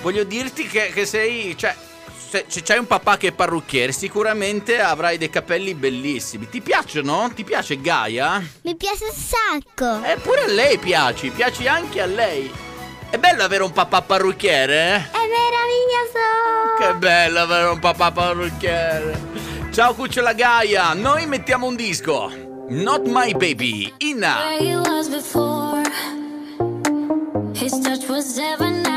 [0.00, 1.56] Voglio dirti che, che sei...
[1.56, 1.74] Cioè,
[2.32, 6.48] se se c'hai un papà che è parrucchiere, sicuramente avrai dei capelli bellissimi.
[6.48, 7.30] Ti piacciono?
[7.34, 8.42] Ti piace Gaia?
[8.62, 10.02] Mi piace un sacco!
[10.02, 12.50] Eppure a lei piaci, piaci anche a lei.
[13.10, 14.96] È bello avere un papà parrucchiere, eh?
[14.96, 16.78] È meraviglioso!
[16.78, 19.20] Che bello avere un papà parrucchiere.
[19.70, 22.30] Ciao Cucciola Gaia, noi mettiamo un disco.
[22.68, 24.38] Not My Baby, Inna.
[27.62, 28.91] His touch was ever I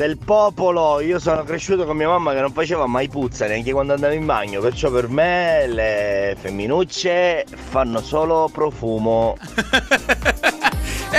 [0.00, 3.92] Del popolo, io sono cresciuto con mia mamma che non faceva mai puzza neanche quando
[3.92, 9.36] andavo in bagno, perciò per me le femminucce fanno solo profumo.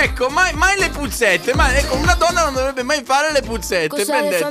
[0.02, 1.54] Ecco, mai, mai le puzzette.
[1.54, 3.86] Ma ecco, una donna non dovrebbe mai fare le puzzette.
[3.86, 4.50] Cosa ben de detto.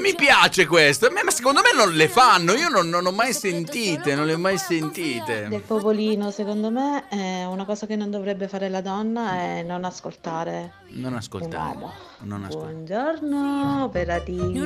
[0.00, 2.54] Mi piace questo, ma secondo me non le fanno.
[2.54, 5.48] Io non, non ho mai sentite, non le ho mai sentite.
[5.48, 9.84] Del popolino, secondo me, è una cosa che non dovrebbe fare la donna è non
[9.84, 10.72] ascoltare.
[10.88, 11.76] Non ascoltare.
[12.20, 12.72] Non ascoltare.
[12.72, 14.58] Buongiorno, operativi.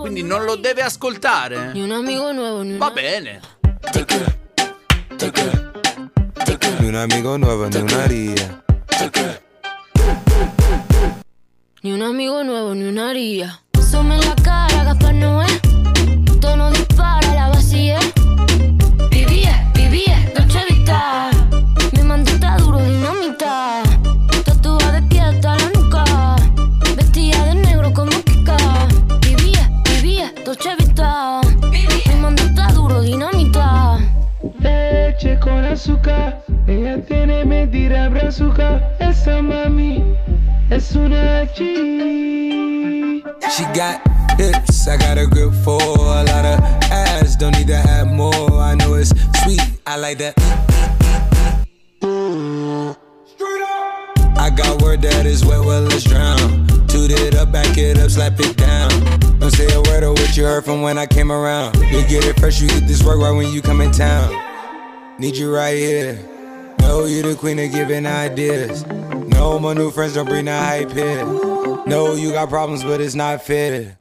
[0.00, 1.72] Quindi non lo deve ascoltare?
[1.74, 3.40] Un amigo nuevo, ni Va bene.
[6.78, 8.06] Ni un amigo nuovo, ni una
[11.82, 13.60] Ni un amigo nuevo, ni una haría.
[13.90, 15.46] Some en la cara, Gaspar Noé.
[16.40, 18.00] Tono dispara, la vacía.
[19.10, 19.67] Vivía,
[35.48, 38.80] con azúcar, ella tiene medida brazuca.
[39.00, 40.04] Esa mami
[40.70, 43.22] es una G.
[43.56, 44.00] She got
[44.38, 47.36] hips, I got a grip for a lot of ass.
[47.36, 48.60] Don't need to have more.
[48.60, 49.10] I know it's
[49.42, 50.34] sweet, I like that.
[54.36, 56.66] I got word that is wet, well, let's drown.
[56.88, 58.90] Toot it up, back it up, slap it down.
[59.38, 61.76] Don't say a word of what you heard from when I came around.
[61.76, 64.47] You get it fresh, you get this work right when you come in town.
[65.18, 66.14] Need you right here.
[66.78, 68.86] Know you the queen of giving ideas.
[69.34, 71.24] No, my new friends don't bring the hype here.
[71.86, 73.98] No, you got problems, but it's not fair.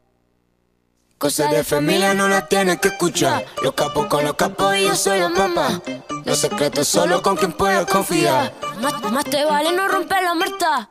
[1.18, 3.46] Cosa de familia no la tienes que escuchar.
[3.64, 5.82] Los capos con los capos y yo soy la mamá.
[6.24, 8.54] Los secretos solo con quien puedo confiar.
[8.80, 10.90] Más, más te vale no romper la muerta.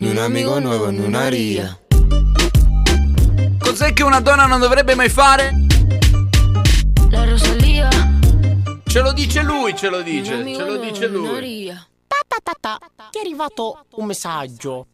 [0.00, 1.78] Ni un amigo nuevo, ni una ria.
[3.58, 5.50] Cos'è che una donna non dovrebbe mai fare?
[7.10, 7.90] La Rosalía.
[8.86, 11.66] Ce lo dice lui, ce lo dice, ce lo dice lui.
[12.06, 13.08] Ta ta ta ta.
[13.10, 14.86] Ti è arrivato un messaggio.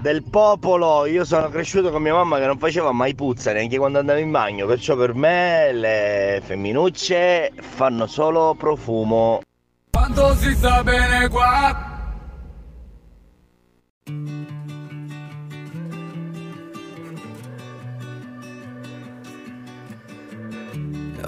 [0.00, 3.98] Del popolo, io sono cresciuto con mia mamma che non faceva mai puzza neanche quando
[3.98, 9.42] andavo in bagno, perciò per me le femminucce fanno solo profumo.
[9.90, 11.95] Quando si sta bene qua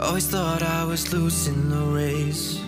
[0.00, 2.60] Always thought I was losing the race.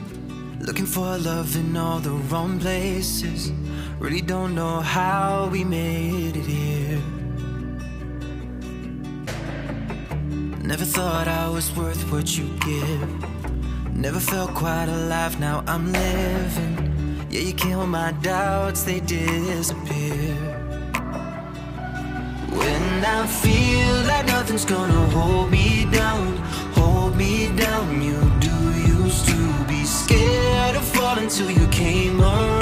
[0.59, 3.53] Looking for love in all the wrong places.
[4.01, 7.01] Really don't know how we made it here.
[10.61, 13.95] Never thought I was worth what you give.
[13.95, 16.90] Never felt quite alive, now I'm living.
[17.33, 20.35] Yeah, you kill my doubts, they disappear.
[22.51, 26.37] When I feel like nothing's gonna hold me down,
[26.75, 28.03] hold me down.
[28.03, 28.57] You do
[29.01, 32.60] used to be scared of falling till you came around,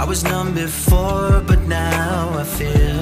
[0.00, 3.00] I was numb before, but now I feel.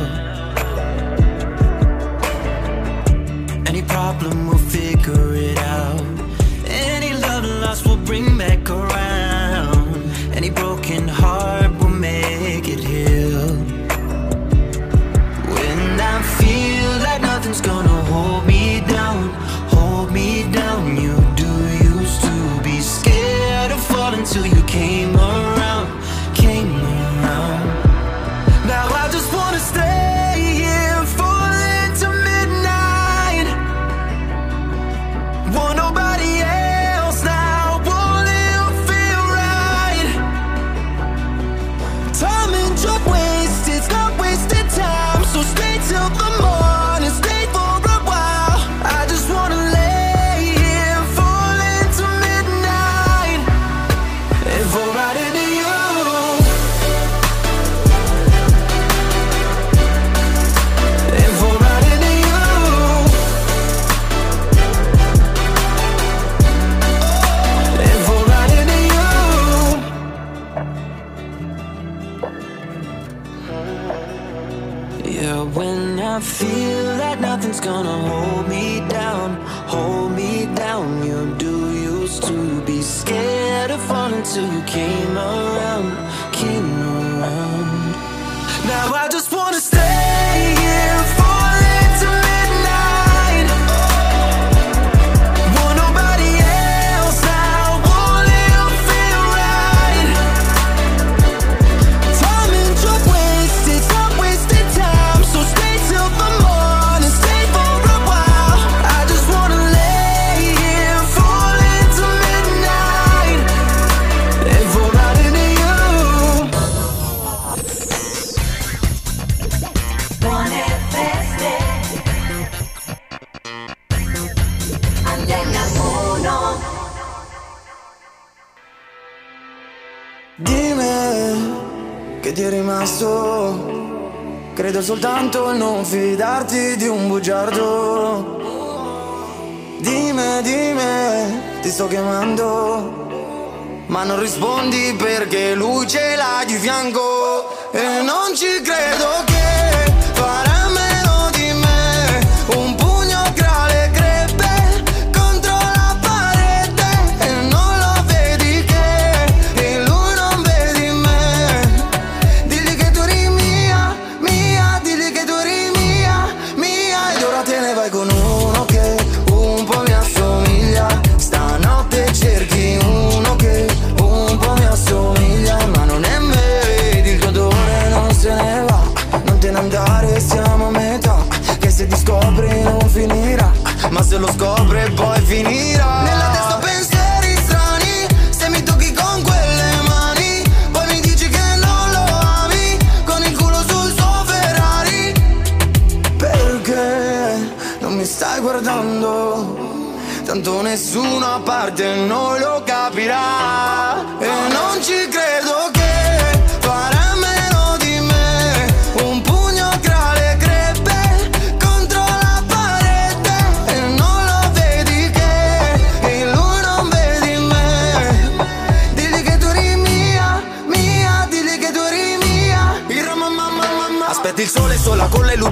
[3.67, 5.36] Any problem, we'll figure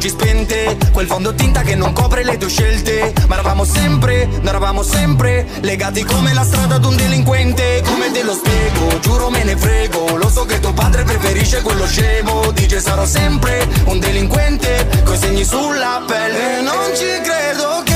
[0.04, 0.76] luci spente.
[0.92, 3.12] Quel fondo tinta che non copre le tue scelte.
[3.28, 7.82] Ma eravamo sempre, noi eravamo sempre Legati come la strada ad un delinquente.
[7.84, 10.16] Come te lo spiego, giuro me ne frego.
[10.16, 12.50] Lo so che tuo padre preferisce quello scemo.
[12.52, 16.58] Dice sarò sempre un delinquente Coi segni sulla pelle.
[16.58, 17.93] E non ci credo che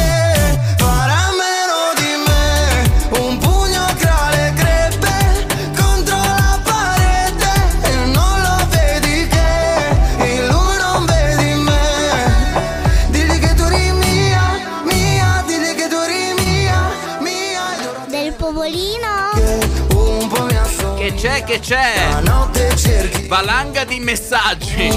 [21.19, 22.21] c'è, che c'è?
[23.27, 24.89] Valanga di messaggi.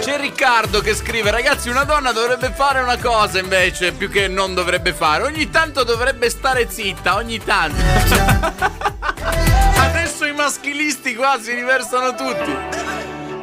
[0.00, 4.54] C'è Riccardo che scrive: Ragazzi, una donna dovrebbe fare una cosa invece, più che non
[4.54, 5.24] dovrebbe fare.
[5.24, 7.76] Ogni tanto dovrebbe stare zitta, ogni tanto.
[9.76, 12.97] Adesso i maschilisti qua si riversano tutti.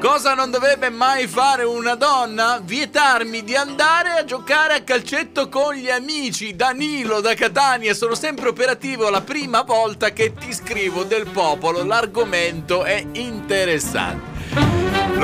[0.05, 2.61] Cosa non dovrebbe mai fare una donna?
[2.63, 6.55] Vietarmi di andare a giocare a calcetto con gli amici.
[6.55, 11.83] Danilo da Catania, sono sempre operativo la prima volta che ti scrivo del popolo.
[11.83, 14.34] L'argomento è interessante.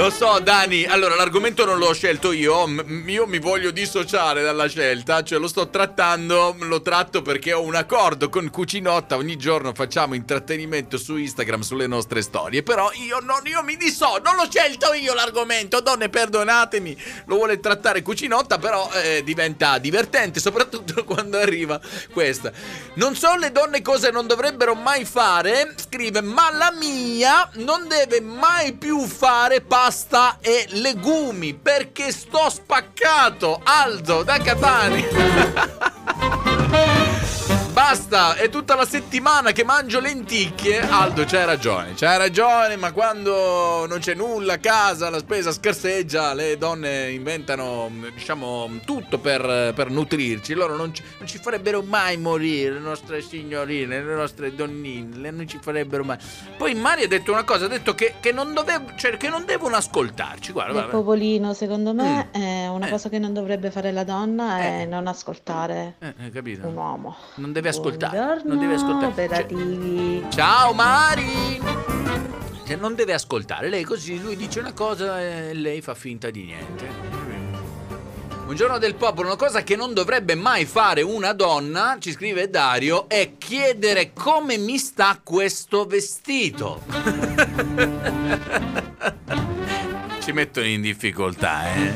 [0.02, 0.86] Lo so, Dani.
[0.86, 2.66] Allora, l'argomento non l'ho scelto io.
[3.06, 5.22] Io mi voglio dissociare dalla scelta.
[5.22, 6.56] Cioè, lo sto trattando.
[6.62, 9.18] Lo tratto perché ho un accordo con Cucinotta.
[9.18, 12.64] Ogni giorno facciamo intrattenimento su Instagram sulle nostre storie.
[12.64, 14.18] Però io non io mi disso.
[14.24, 15.82] Non l'ho scelto io l'argomento.
[15.82, 16.98] Donne, perdonatemi.
[17.26, 18.58] Lo vuole trattare Cucinotta.
[18.60, 20.40] Però eh, diventa divertente.
[20.40, 21.80] Soprattutto quando arriva
[22.12, 22.52] questa.
[22.96, 25.76] Non so le donne cosa non dovrebbero mai fare.
[25.76, 33.60] Scrive, ma la mia non deve mai più fare pasta e legumi perché sto spaccato.
[33.62, 36.38] Aldo da Catania.
[37.82, 40.82] Basta, è tutta la settimana che mangio lenticchie.
[40.82, 46.36] Aldo, c'hai ragione, c'hai ragione, ma quando non c'è nulla a casa, la spesa scarseggia,
[46.36, 50.54] le donne inventano, diciamo, tutto per, per nutrirci.
[50.54, 55.48] Loro non ci, non ci farebbero mai morire, le nostre signorine, le nostre donnine, non
[55.48, 56.20] ci farebbero mai.
[56.56, 59.44] Poi Mari ha detto una cosa, ha detto che, che non, dovev- cioè, che non
[59.44, 60.52] devono ascoltarci.
[60.52, 60.92] Guarda, guarda.
[60.92, 62.90] popolino, secondo me, è una Eh.
[62.92, 66.68] cosa che non dovrebbe fare la donna è non ascoltare Eh, capito?
[66.68, 67.16] un uomo.
[67.36, 68.18] Non deve ascoltare.
[68.18, 69.30] Buongiorno, non deve ascoltare.
[69.30, 69.48] Cioè.
[70.30, 71.60] Ciao Mari!
[72.66, 73.70] Cioè, non deve ascoltare.
[73.70, 77.20] Lei così, lui dice una cosa e lei fa finta di niente.
[78.48, 82.50] Un giorno del popolo, una cosa che non dovrebbe mai fare una donna, ci scrive
[82.50, 86.82] Dario, è chiedere come mi sta questo vestito.
[90.22, 91.94] ci mettono in difficoltà, eh?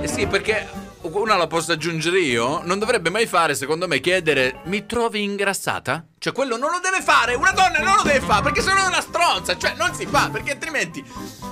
[0.00, 0.77] Eh sì, perché
[1.18, 6.07] una la posso aggiungere io, non dovrebbe mai fare, secondo me, chiedere mi trovi ingrassata?
[6.20, 8.88] Cioè, quello non lo deve fare, una donna non lo deve fare, perché sennò è
[8.88, 11.04] una stronza, cioè non si fa, perché altrimenti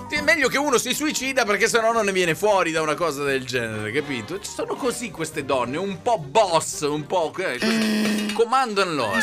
[0.08, 3.22] è meglio che uno si suicida perché sennò non ne viene fuori da una cosa
[3.22, 4.40] del genere, capito?
[4.40, 9.20] Ci sono così queste donne, un po' boss, un po' eh, così, comandano loro.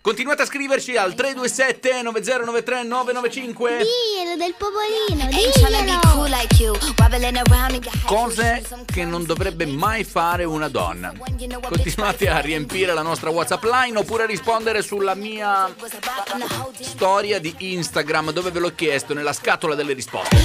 [0.00, 5.52] Continuate a scriverci al 327 9093 995 Diglielo del popolino, high.
[8.04, 11.12] Cose che non dovrebbe mai fare una donna.
[11.68, 14.26] Continuate a riempire la nostra WhatsApp line oppure a
[14.68, 15.74] rispondere sulla mia
[16.80, 20.36] storia di Instagram dove ve l'ho chiesto nella scatola delle risposte.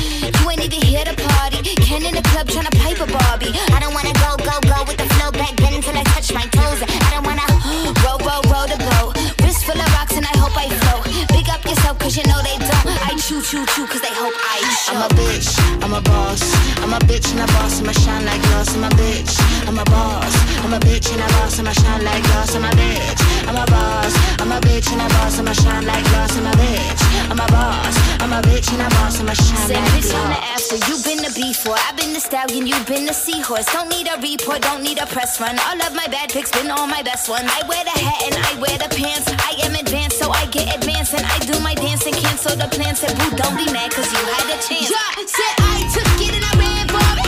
[8.04, 9.18] Roll, roll, roll the boat.
[9.42, 11.43] Wrist full of rocks and I hope I float.
[11.94, 12.98] Up cause you know they don't.
[13.06, 14.94] I chew, chew, chew cause they hope I show.
[14.94, 15.50] I'm a bitch,
[15.84, 16.42] I'm a boss.
[16.82, 18.76] I'm a bitch and a boss, and I'ma shine like glass.
[18.76, 19.34] I'm a bitch,
[19.68, 20.34] I'm a boss.
[20.64, 22.56] I'm a bitch and a boss, and I'ma shine like glass.
[22.56, 24.14] I'm a bitch, I'm a boss.
[24.42, 26.38] I'm a bitch and a boss, and I'ma shine like glass.
[26.38, 27.02] I'm a bitch,
[27.34, 27.98] I'm a boss.
[28.22, 30.70] I'm a bitch and a boss, I'ma shine Say bitch on the glass.
[30.70, 31.74] after, you been the before.
[31.90, 33.66] I've been the stallion, you've been the seahorse.
[33.74, 35.58] Don't need a report, don't need a press run.
[35.66, 37.50] All of my bad pics been all my best ones.
[37.50, 39.34] I wear the hat and I wear the pants.
[39.50, 41.16] I am advanced, so I get advanced.
[41.16, 43.00] And I do my dance and cancel the plans.
[43.00, 44.94] Said, boo, don't be mad, cause you had a chance.
[44.94, 47.23] Yeah, said I took it and I ran for it.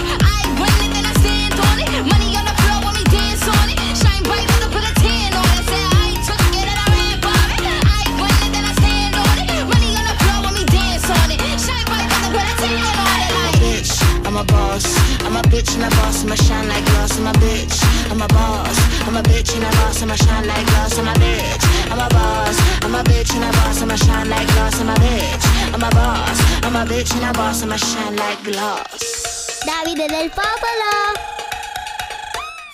[14.45, 14.85] A boss.
[15.26, 17.17] I'm a bitch and a boss, I'ma shine like glass.
[17.19, 17.77] I'm a bitch,
[18.11, 18.77] I'm a boss.
[19.07, 20.97] I'm a bitch and a boss, I'ma shine like glass.
[20.97, 22.57] I'm a bitch, I'm a boss.
[22.84, 24.80] I'm a bitch and a boss, I'ma shine like glass.
[24.81, 26.39] I'm a bitch, I'm a boss.
[26.63, 29.63] I'm a bitch and a boss, I'ma shine like glass.
[29.65, 30.93] Davide del popolo.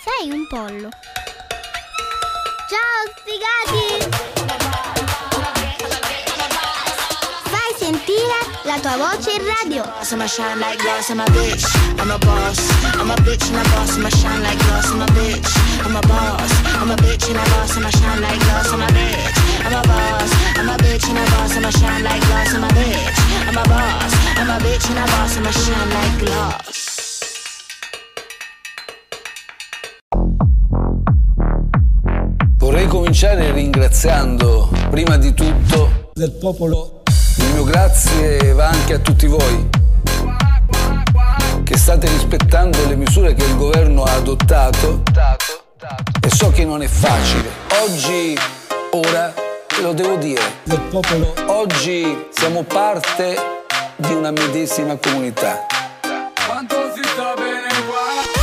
[0.04, 0.90] Sei un pollo.
[2.70, 4.41] Ciao sfigati.
[8.92, 9.84] Tua voce in radio.
[9.84, 11.10] I'ma shine like glass.
[11.10, 11.66] I'm a bitch,
[12.00, 12.60] I'm a boss.
[13.00, 14.92] I'm a bitch and a boss, I'ma shine like glass.
[14.92, 15.52] I'm a bitch,
[15.86, 16.52] I'm a boss.
[16.82, 18.72] I'm a bitch and a boss, I'ma shine like glass.
[18.72, 20.32] I'm a bitch, I'm a boss.
[20.58, 22.54] I'm a bitch and a boss, I'ma shine like glass.
[22.54, 24.14] I'm a bitch, I'm a boss.
[24.38, 26.90] I'm a bitch and a boss, I'ma shine like glass.
[32.58, 37.01] Vorrei cominciare ringraziando prima di tutto del popolo.
[37.38, 39.70] Il mio grazie va anche a tutti voi
[41.64, 45.04] che state rispettando le misure che il governo ha adottato
[46.20, 47.50] e so che non è facile.
[47.84, 48.38] Oggi,
[48.92, 49.34] ora,
[49.82, 51.34] lo devo dire, del popolo.
[51.48, 53.64] Oggi siamo parte
[53.96, 55.66] di una medesima comunità.
[56.46, 58.40] Quanto si sta bene qua?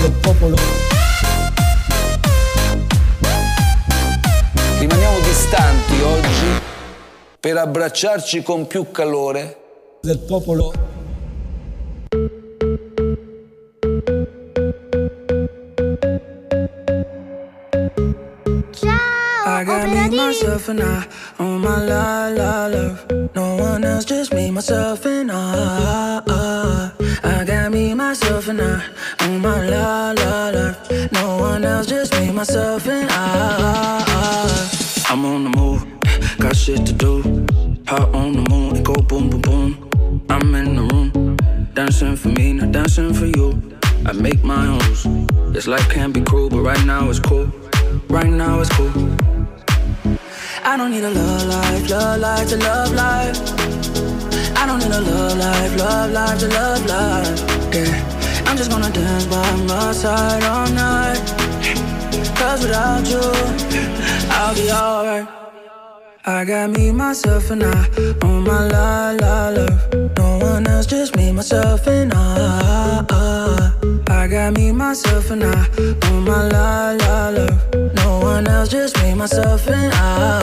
[0.00, 0.73] del popolo.
[5.44, 6.62] Distanti oggi
[7.38, 10.72] per abbracciarci con più calore del popolo.
[19.46, 21.06] I got me, myself, and I
[21.36, 23.04] on my la la love.
[23.34, 26.22] No one else, just me, myself, and I.
[27.22, 28.82] I got me, myself, and I
[29.20, 30.76] on my la la love.
[31.12, 34.03] No one else, just me, myself, and I.
[35.14, 35.86] I'm on the move,
[36.38, 37.22] got shit to do.
[37.86, 40.26] Hot on the moon, it go boom, boom, boom.
[40.28, 41.36] I'm in the room,
[41.72, 43.62] dancing for me, not dancing for you.
[44.06, 45.52] I make my own.
[45.52, 47.46] This life can be cruel, but right now it's cool.
[48.08, 48.90] Right now it's cool.
[50.64, 53.38] I don't need a love life, love life to love life.
[54.58, 57.40] I don't need a love life, love life to love life.
[57.72, 61.53] Yeah, I'm just gonna dance by my side all night.
[62.44, 63.22] Cause without you,
[64.30, 65.26] I'll be alright.
[66.26, 67.88] I got me, myself, and I
[68.20, 69.94] on my la la love.
[70.18, 73.72] No one else, just me, myself, and I.
[74.08, 75.66] I got me, myself, and I
[76.08, 77.94] on my la la love.
[77.94, 80.04] No one else, just me, myself, and I.
[80.04, 80.42] I'm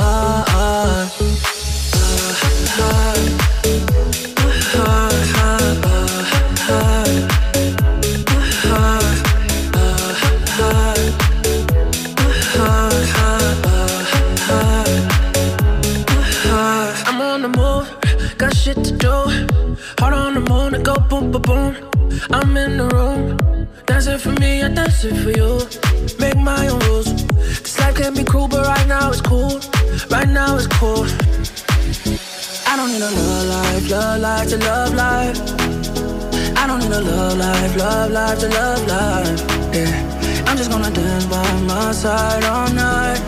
[3.13, 3.37] on the
[4.73, 5.70] move, got shit
[21.31, 21.75] go boom.
[22.31, 23.67] I'm in the room.
[23.85, 25.51] Dance it for me, I dance it for you.
[26.19, 27.25] Make my own rules.
[27.63, 29.61] This life can be cruel, but right now it's cool.
[30.09, 31.05] Right now it's cool.
[32.67, 35.37] I don't need a love life, love life to love life.
[36.57, 39.39] I don't need a love life, love life to love life.
[39.73, 43.21] Yeah, I'm just gonna dance by my side all night.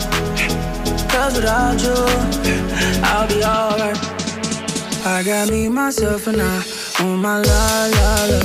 [1.08, 1.98] Cause without you,
[3.02, 3.98] I'll be alright.
[5.06, 6.83] I got me, myself, and I.
[7.00, 8.40] Oh my la la la.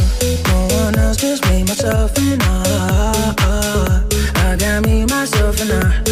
[0.47, 4.03] No one else, just me, myself, and I.
[4.35, 6.08] I got me, myself, and I.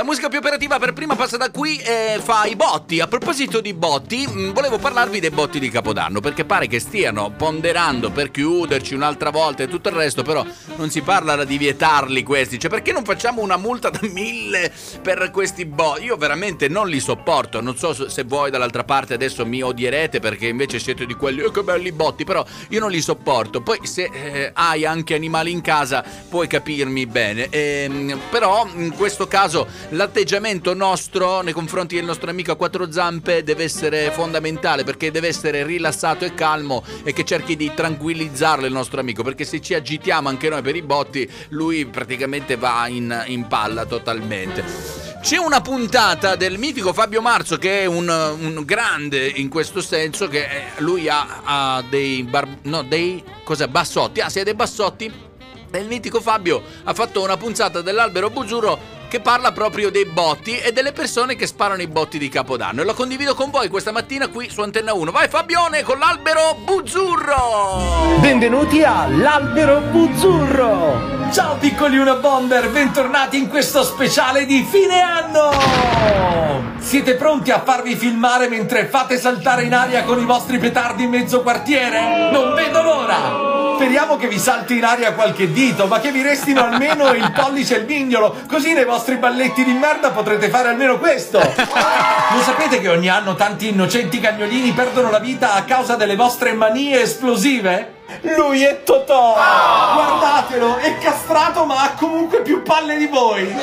[0.00, 3.00] La musica più operativa per prima passa da qui e fa i botti.
[3.00, 7.34] A proposito di botti, mh, volevo parlarvi dei botti di Capodanno perché pare che stiano
[7.36, 10.42] ponderando per chiuderci un'altra volta e tutto il resto, però
[10.76, 12.58] non si parla di vietarli questi.
[12.58, 14.72] Cioè, perché non facciamo una multa da mille
[15.02, 16.04] per questi botti?
[16.04, 17.60] Io veramente non li sopporto.
[17.60, 21.50] Non so se voi dall'altra parte adesso mi odierete perché invece siete di quelli, oh,
[21.50, 23.60] che belli botti, però io non li sopporto.
[23.60, 27.48] Poi se eh, hai anche animali in casa puoi capirmi bene.
[27.50, 33.42] Ehm, però in questo caso l'atteggiamento nostro nei confronti del nostro amico a quattro zampe
[33.42, 38.72] deve essere fondamentale perché deve essere rilassato e calmo e che cerchi di tranquillizzarlo il
[38.72, 43.24] nostro amico perché se ci agitiamo anche noi per i botti lui praticamente va in,
[43.26, 45.08] in palla totalmente.
[45.20, 50.28] C'è una puntata del mitico Fabio Marzo che è un, un grande in questo senso
[50.28, 50.46] che
[50.78, 55.28] lui ha, ha dei, bar, no, dei cos'è, bassotti, ah ha dei bassotti
[55.72, 60.70] il mitico Fabio ha fatto una punzata dell'albero buzzurro che parla proprio dei botti e
[60.70, 62.82] delle persone che sparano i botti di Capodanno.
[62.82, 65.10] E lo condivido con voi questa mattina qui su Antenna 1.
[65.10, 68.18] Vai Fabione con l'albero buzzurro!
[68.20, 71.28] Benvenuti all'Albero Buzzurro!
[71.32, 76.78] Ciao piccoli Una Bomber, bentornati in questo speciale di fine anno!
[76.78, 81.10] Siete pronti a farvi filmare mentre fate saltare in aria con i vostri petardi in
[81.10, 82.30] mezzo quartiere?
[82.30, 83.58] Non vedo l'ora!
[83.80, 87.76] Speriamo che vi salti in aria qualche dito, ma che vi restino almeno il pollice
[87.76, 91.38] e il mignolo, così nei vostri balletti di merda potrete fare almeno questo!
[92.32, 96.52] Lo sapete che ogni anno tanti innocenti cagnolini perdono la vita a causa delle vostre
[96.52, 97.99] manie esplosive?
[98.36, 99.34] Lui è Totò!
[99.34, 103.54] Guardatelo, è castrato ma ha comunque più palle di voi!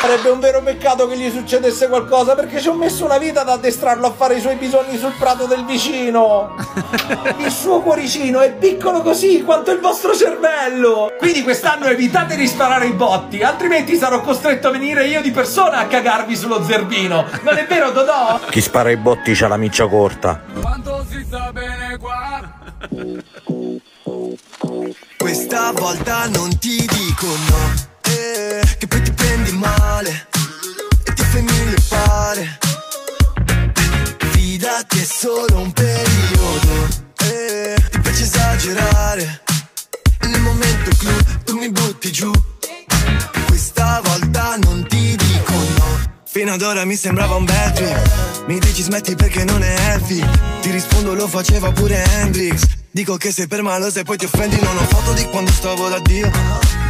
[0.00, 3.48] Sarebbe un vero peccato che gli succedesse qualcosa perché ci ho messo una vita ad
[3.48, 6.54] addestrarlo a fare i suoi bisogni sul prato del vicino!
[7.38, 11.12] Il suo cuoricino è piccolo così quanto il vostro cervello!
[11.18, 15.78] Quindi quest'anno evitate di sparare i botti, altrimenti sarò costretto a venire io di persona
[15.78, 17.24] a cagarvi sullo zerbino!
[17.42, 18.40] Non è vero, Dodò?
[18.50, 20.42] Chi spara i botti c'ha la miccia corta.
[20.60, 22.57] Quanto si sta bene qua?
[25.16, 30.28] Questa volta non ti dico no eh, Che poi ti prendi male
[31.04, 32.58] E ti fai mille pare
[34.30, 36.86] Fidati è solo un periodo
[37.24, 39.42] eh, Ti piace esagerare.
[40.20, 42.30] Nel momento clou tu mi butti giù.
[43.48, 48.58] Questa volta non ti dico no Fino ad ora mi sembrava un bad trip Mi
[48.60, 50.24] dici smetti perché non è healthy
[50.62, 52.62] Ti rispondo lo faceva pure Hendrix.
[52.90, 55.86] Dico che sei per malo se poi ti offendi Non ho foto di quando stavo
[55.90, 56.30] da Dio.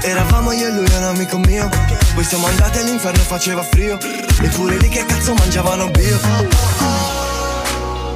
[0.03, 1.69] Eravamo io e lui un amico mio.
[2.15, 3.99] Poi siamo andati all'inferno faceva frio.
[4.41, 6.21] Eppure lì che cazzo mangiavano bio.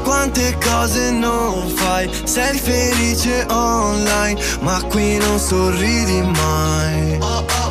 [0.05, 7.61] Quante cose non fai, sei felice online, ma qui non sorridi mai.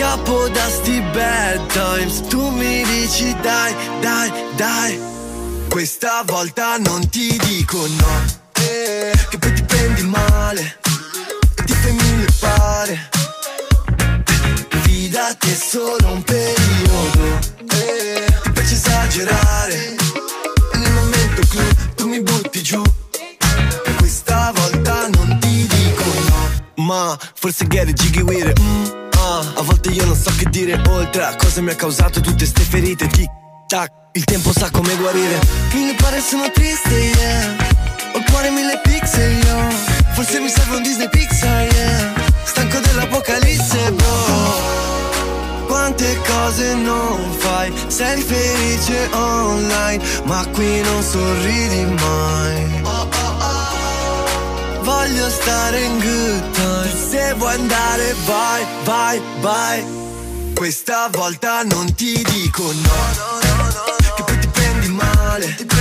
[0.00, 4.98] Scappo da sti bad times, tu mi dici dai, dai, dai.
[5.68, 8.24] Questa volta non ti dico no,
[8.54, 10.78] eh, che poi ti prendi male
[11.54, 13.10] e ti fai mille pare.
[14.84, 17.38] Fidati è solo un periodo,
[17.70, 19.96] eh, ti piace esagerare.
[20.72, 22.82] E nel momento clou tu mi butti giù.
[23.98, 28.58] Questa volta non ti dico no, ma forse get it jiggy with it.
[28.58, 32.44] mm, A volte io non so che dire oltre a cosa mi ha causato tutte
[32.44, 33.06] ste ferite.
[33.06, 33.28] Tic
[33.68, 35.38] tac, il tempo sa come guarire.
[35.72, 37.56] Mille pare sono triste, yeah.
[38.14, 39.68] Ho cuore mille pixel, yo.
[40.14, 42.12] Forse mi serve un Disney Pixar, yeah.
[42.42, 45.68] Stanco dell'apocalisse, bro.
[45.68, 52.82] Quante cose non fai, sei felice online, ma qui non sorridi mai.
[54.82, 56.79] Voglio stare in good time,
[57.10, 59.84] se vuoi andare vai, vai, vai.
[60.54, 62.98] Questa volta non ti dico no,
[64.14, 65.79] che poi ti prendi male, ti prendi male,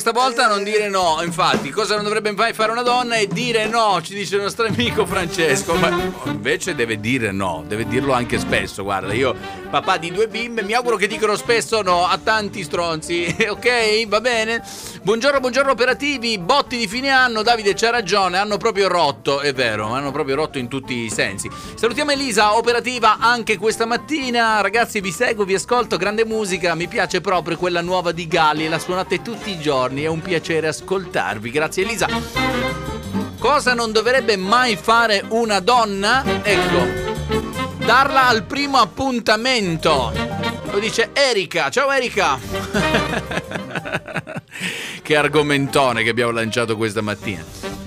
[0.00, 3.66] questa volta non dire no, infatti, cosa non dovrebbe mai fare una donna è dire
[3.66, 5.74] no, ci dice il nostro amico Francesco.
[5.74, 5.88] Ma
[6.26, 8.84] invece deve dire no, deve dirlo anche spesso.
[8.84, 9.34] Guarda, io,
[9.68, 13.34] papà di due bimbe, mi auguro che dicano spesso no a tanti stronzi.
[13.50, 14.06] ok?
[14.06, 14.62] Va bene?
[15.02, 19.88] Buongiorno, buongiorno operativi, botti di fine anno, Davide c'ha ragione, hanno proprio rotto, è vero,
[19.88, 21.50] hanno proprio rotto in tutti i sensi.
[21.74, 24.60] Salutiamo Elisa, operativa anche questa mattina.
[24.60, 28.78] Ragazzi, vi seguo, vi ascolto, grande musica, mi piace proprio quella nuova di Galli, la
[28.78, 31.50] suonate tutti i giorni, è un piacere ascoltarvi.
[31.50, 32.08] Grazie Elisa.
[33.38, 36.24] Cosa non dovrebbe mai fare una donna?
[36.42, 40.12] Ecco, darla al primo appuntamento.
[40.70, 41.70] Lo dice Erika.
[41.70, 42.38] Ciao Erika.
[45.02, 47.44] che argomentone che abbiamo lanciato questa mattina.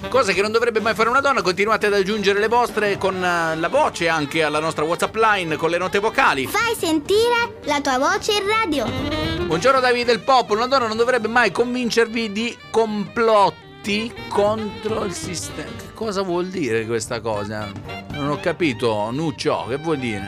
[0.10, 3.56] Cose che non dovrebbe mai fare una donna, continuate ad aggiungere le vostre con eh,
[3.56, 6.48] la voce anche alla nostra WhatsApp line con le note vocali.
[6.48, 9.21] Fai sentire la tua voce in radio.
[9.52, 15.70] Buongiorno Davide del Popolo, una donna non dovrebbe mai convincervi di complotti contro il sistema.
[15.76, 17.70] Che cosa vuol dire questa cosa?
[18.12, 20.24] Non ho capito, Nuccio, che vuol dire?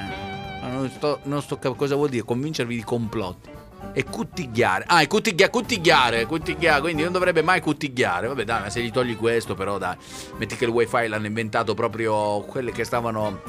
[0.64, 3.50] Non sto, non sto cap- cosa vuol dire convincervi di complotti.
[3.92, 4.86] E cuttigliare.
[4.88, 8.28] Ah, è cuttiglia- cuttigliare, cuttigliare, quindi non dovrebbe mai cuttigliare.
[8.28, 9.96] Vabbè, dai, ma se gli togli questo, però dai,
[10.38, 13.42] metti che il wifi l'hanno inventato proprio quelle che stavano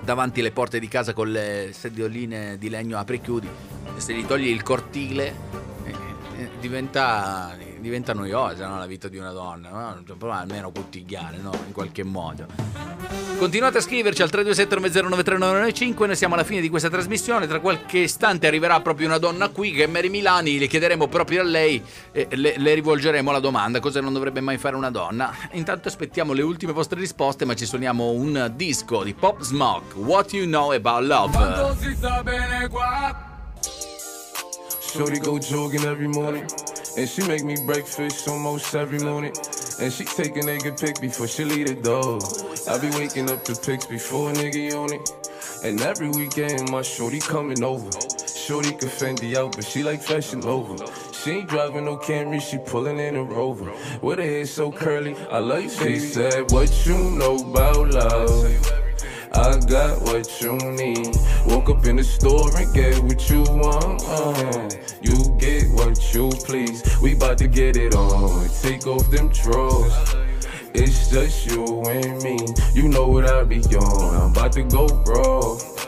[0.00, 3.48] davanti alle porte di casa con le sedioline di legno apri e chiudi.
[3.96, 5.34] E se gli togli il cortile,
[5.84, 5.94] eh,
[6.36, 8.78] eh, diventa, diventa noiosa no?
[8.78, 9.68] la vita di una donna.
[9.70, 10.02] No?
[10.06, 11.52] Cioè, Però almeno cuttigliare, no?
[11.66, 12.46] In qualche modo.
[13.38, 18.46] Continuate a scriverci al 327-909395, noi siamo alla fine di questa trasmissione, tra qualche istante
[18.46, 22.26] arriverà proprio una donna qui che è Mary Milani, le chiederemo proprio a lei e
[22.32, 25.32] le, le rivolgeremo la domanda cosa non dovrebbe mai fare una donna.
[25.52, 30.32] Intanto aspettiamo le ultime vostre risposte ma ci suoniamo un disco di Pop Smoke, What
[30.32, 31.76] You Know About Quando Love.
[31.80, 33.26] si sta bene qua
[34.80, 36.44] Shorty go jogging every morning.
[36.98, 39.32] And she make me breakfast almost every morning.
[39.80, 42.18] And she take a nigga pic before she leave the door.
[42.68, 45.08] I be waking up to pics before a nigga on it.
[45.62, 47.88] And every weekend my shorty coming over.
[48.26, 50.74] Shorty can Fendi out, but she like fashion over.
[51.12, 53.72] She ain't driving no Camry, she pulling in a Rover.
[54.02, 55.68] With her hair so curly, I baby.
[55.68, 58.74] She said, what you know about love?
[59.32, 61.16] I got what you need.
[61.46, 64.02] Woke up in the store and get what you want.
[64.06, 64.68] uh.
[65.00, 66.82] You get what you please.
[67.00, 68.48] We bout to get it on.
[68.62, 69.92] Take off them drawers.
[70.74, 72.38] It's just you and me.
[72.74, 74.14] You know what I be on.
[74.14, 75.87] I'm about to go raw.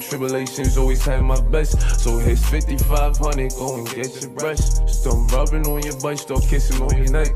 [0.00, 2.00] tribulations, always had my best.
[2.00, 4.58] So here's 5500, go and get your brush.
[4.86, 7.28] Start rubbing on your butt, start kissing on your neck.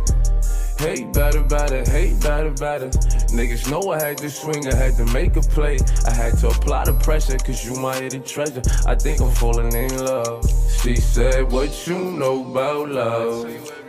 [0.79, 2.89] Hey, better, better, hey, better, better.
[3.31, 5.79] Niggas know I had to swing, I had to make a play.
[6.07, 8.63] I had to apply the pressure, cause you my hidden treasure.
[8.87, 10.45] I think I'm falling in love.
[10.83, 13.82] She said, What you know about love?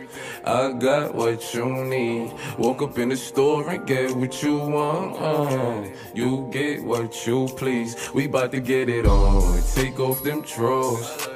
[0.46, 2.32] I got what you need.
[2.58, 5.16] Woke up in the store and get what you want.
[5.20, 5.88] uh.
[6.14, 7.96] You get what you please.
[8.12, 9.62] We bout to get it on.
[9.74, 11.28] Take off them drawers.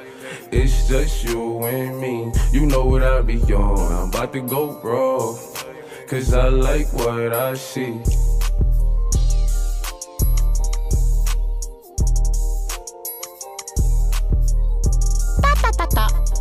[0.51, 2.31] It's just you and me.
[2.51, 3.91] You know what I be on.
[3.91, 5.35] I'm about to go raw.
[6.07, 8.01] Cause I like what I see.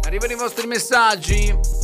[0.04, 1.77] Arrivano i vostri messaggi.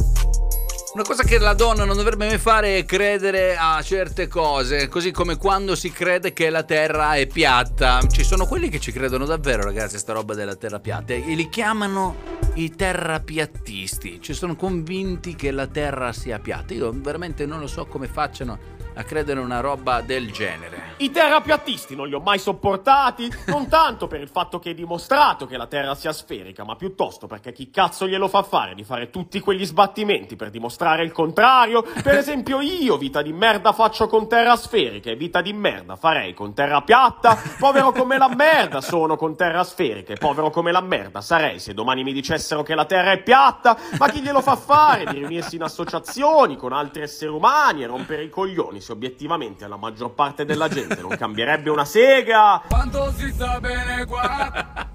[0.95, 5.11] Una cosa che la donna non dovrebbe mai fare è credere a certe cose, così
[5.11, 8.01] come quando si crede che la terra è piatta.
[8.09, 11.35] Ci sono quelli che ci credono davvero, ragazzi, a sta roba della terra piatta e
[11.35, 12.15] li chiamano
[12.55, 14.21] i terrapiattisti.
[14.21, 16.75] Ci sono convinti che la terra sia piatta.
[16.75, 18.57] Io veramente non lo so come facciano
[18.95, 20.95] a credere una roba del genere.
[20.99, 25.47] I terrapiattisti non li ho mai sopportati, non tanto per il fatto che è dimostrato
[25.47, 29.11] che la Terra sia sferica, ma piuttosto perché chi cazzo glielo fa fare di fare
[29.11, 31.83] tutti quegli sbattimenti per dimostrare il contrario?
[31.83, 36.35] Per esempio io, vita di merda, faccio con terra sferica e vita di merda farei
[36.35, 40.81] con terra piatta, povero come la merda sono con terra sferica e povero come la
[40.81, 44.57] merda sarei se domani mi dicessero che la Terra è piatta, ma chi glielo fa
[44.57, 49.65] fare di riunirsi in associazioni con altri esseri umani e rompere i coglioni se obiettivamente
[49.65, 52.61] alla maggior parte della gente non cambierebbe una sega?
[52.69, 54.93] Quanto si sta bene qua?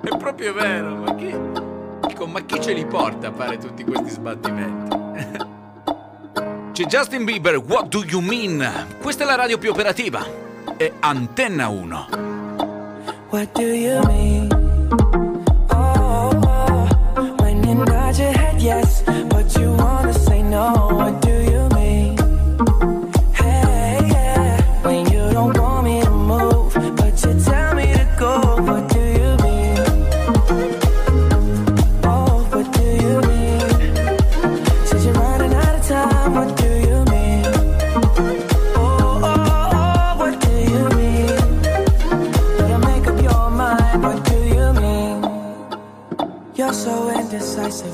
[0.00, 1.34] È proprio vero, ma chi,
[2.06, 4.96] dico, ma chi ce li porta a fare tutti questi sbattimenti?
[6.70, 8.64] C'è Justin Bieber, What Do You Mean?
[9.02, 10.24] Questa è la radio più operativa.
[10.76, 12.06] È Antenna 1.
[13.30, 14.48] What do you mean?
[15.70, 21.03] Oh, oh, when you nod your head yes, but you wanna say no.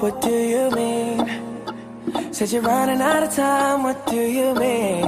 [0.00, 2.32] What do you mean?
[2.32, 3.82] Said you're running out of time.
[3.82, 5.04] What do you mean?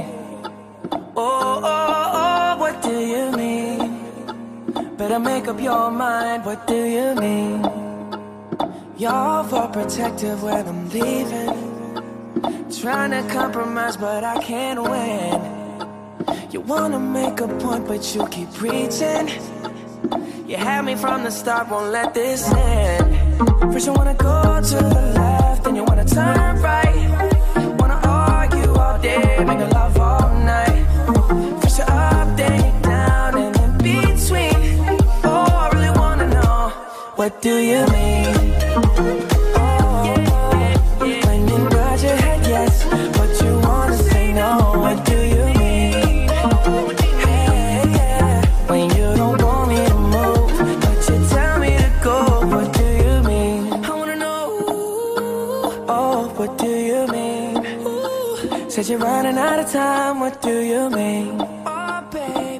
[1.15, 4.97] Oh, oh, oh, what do you mean?
[4.97, 6.45] Better make up your mind.
[6.45, 7.63] What do you mean?
[8.97, 11.57] You're for protective when I'm leaving.
[12.81, 16.51] Trying to compromise, but I can't win.
[16.51, 19.29] You wanna make a point, but you keep preaching.
[20.47, 23.00] You had me from the start, won't let this end.
[23.71, 27.09] First, you wanna go to the left, then you wanna turn right.
[27.79, 30.85] Wanna argue all day, make love all night.
[31.61, 34.59] First, you're up, then you're down, and in between.
[35.23, 36.69] Oh, I really wanna know,
[37.15, 39.30] what do you mean?
[58.91, 60.21] You're running out of time.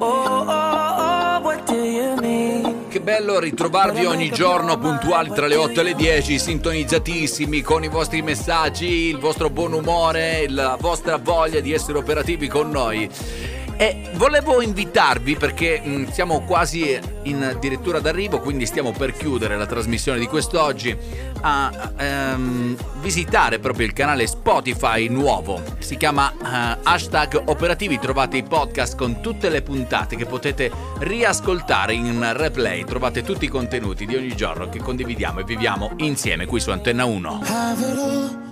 [0.00, 2.88] oh, oh, what do you mean?
[2.88, 7.88] Che bello ritrovarvi ogni giorno puntuali tra le 8 e le 10, sintonizzatissimi con i
[7.88, 13.08] vostri messaggi, il vostro buon umore, la vostra voglia di essere operativi con noi.
[13.76, 19.66] E volevo invitarvi perché mh, siamo quasi in addirittura d'arrivo, quindi stiamo per chiudere la
[19.66, 20.96] trasmissione di quest'oggi,
[21.40, 25.60] a ehm, visitare proprio il canale Spotify nuovo.
[25.78, 31.94] Si chiama eh, hashtag operativi, trovate i podcast con tutte le puntate che potete riascoltare
[31.94, 36.60] in replay, trovate tutti i contenuti di ogni giorno che condividiamo e viviamo insieme qui
[36.60, 38.51] su Antenna 1.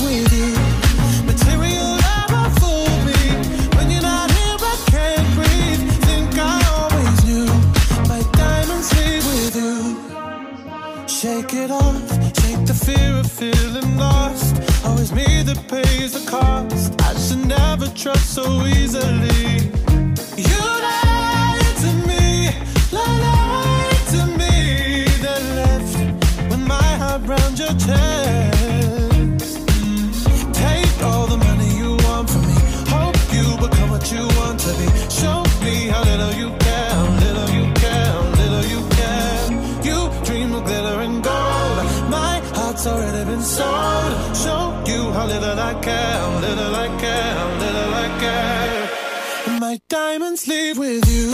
[11.41, 12.09] Shake it off,
[12.39, 14.55] shake the fear of feeling lost.
[14.85, 17.01] Always me that pays the cost.
[17.01, 19.71] I should never trust so easily.
[20.37, 22.51] You lied to me,
[22.91, 25.97] lied to me, then left
[26.51, 29.57] with my heart round your chest.
[30.53, 32.57] Take all the money you want from me.
[32.93, 34.87] Hope you become what you want to be.
[35.09, 35.50] Show
[43.57, 44.11] sold.
[44.43, 49.59] Show you how little I care, little I care, little I care.
[49.59, 51.30] My diamonds leave with you.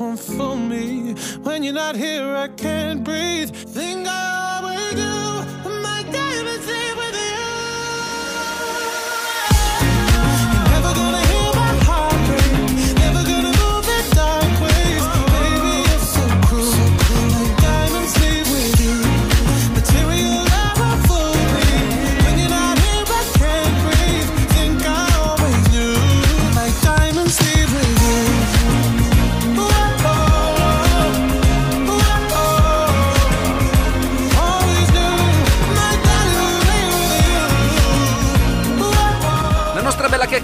[0.00, 1.12] Fool me.
[1.42, 3.54] When you're not here, I can't breathe.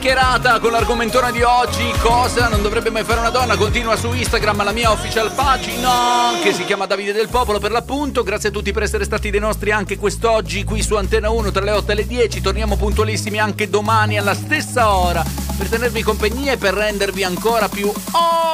[0.06, 4.62] Chiacchierata con l'argomentone di oggi, cosa non dovrebbe mai fare una donna, continua su Instagram
[4.62, 8.22] la mia official pagina che si chiama Davide del Popolo per l'appunto.
[8.22, 11.64] Grazie a tutti per essere stati dei nostri anche quest'oggi qui su Antena 1 tra
[11.64, 12.40] le 8 e le 10.
[12.40, 15.24] Torniamo puntualissimi anche domani alla stessa ora
[15.58, 17.92] per tenervi compagnia e per rendervi ancora più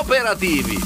[0.00, 0.82] operativi.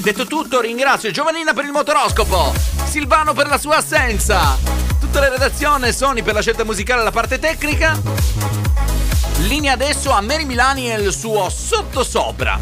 [0.00, 2.52] Detto tutto, ringrazio Giovanina per il motoroscopo,
[2.86, 4.58] Silvano per la sua assenza,
[4.98, 8.95] tutta la redazione, Sony per la scelta musicale e la parte tecnica.
[9.38, 12.58] Linea adesso a Mary Milani e il suo sottosopra.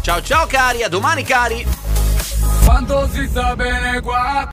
[0.00, 1.66] Ciao ciao cari, a domani cari.
[2.64, 4.48] Quanto sta bene qua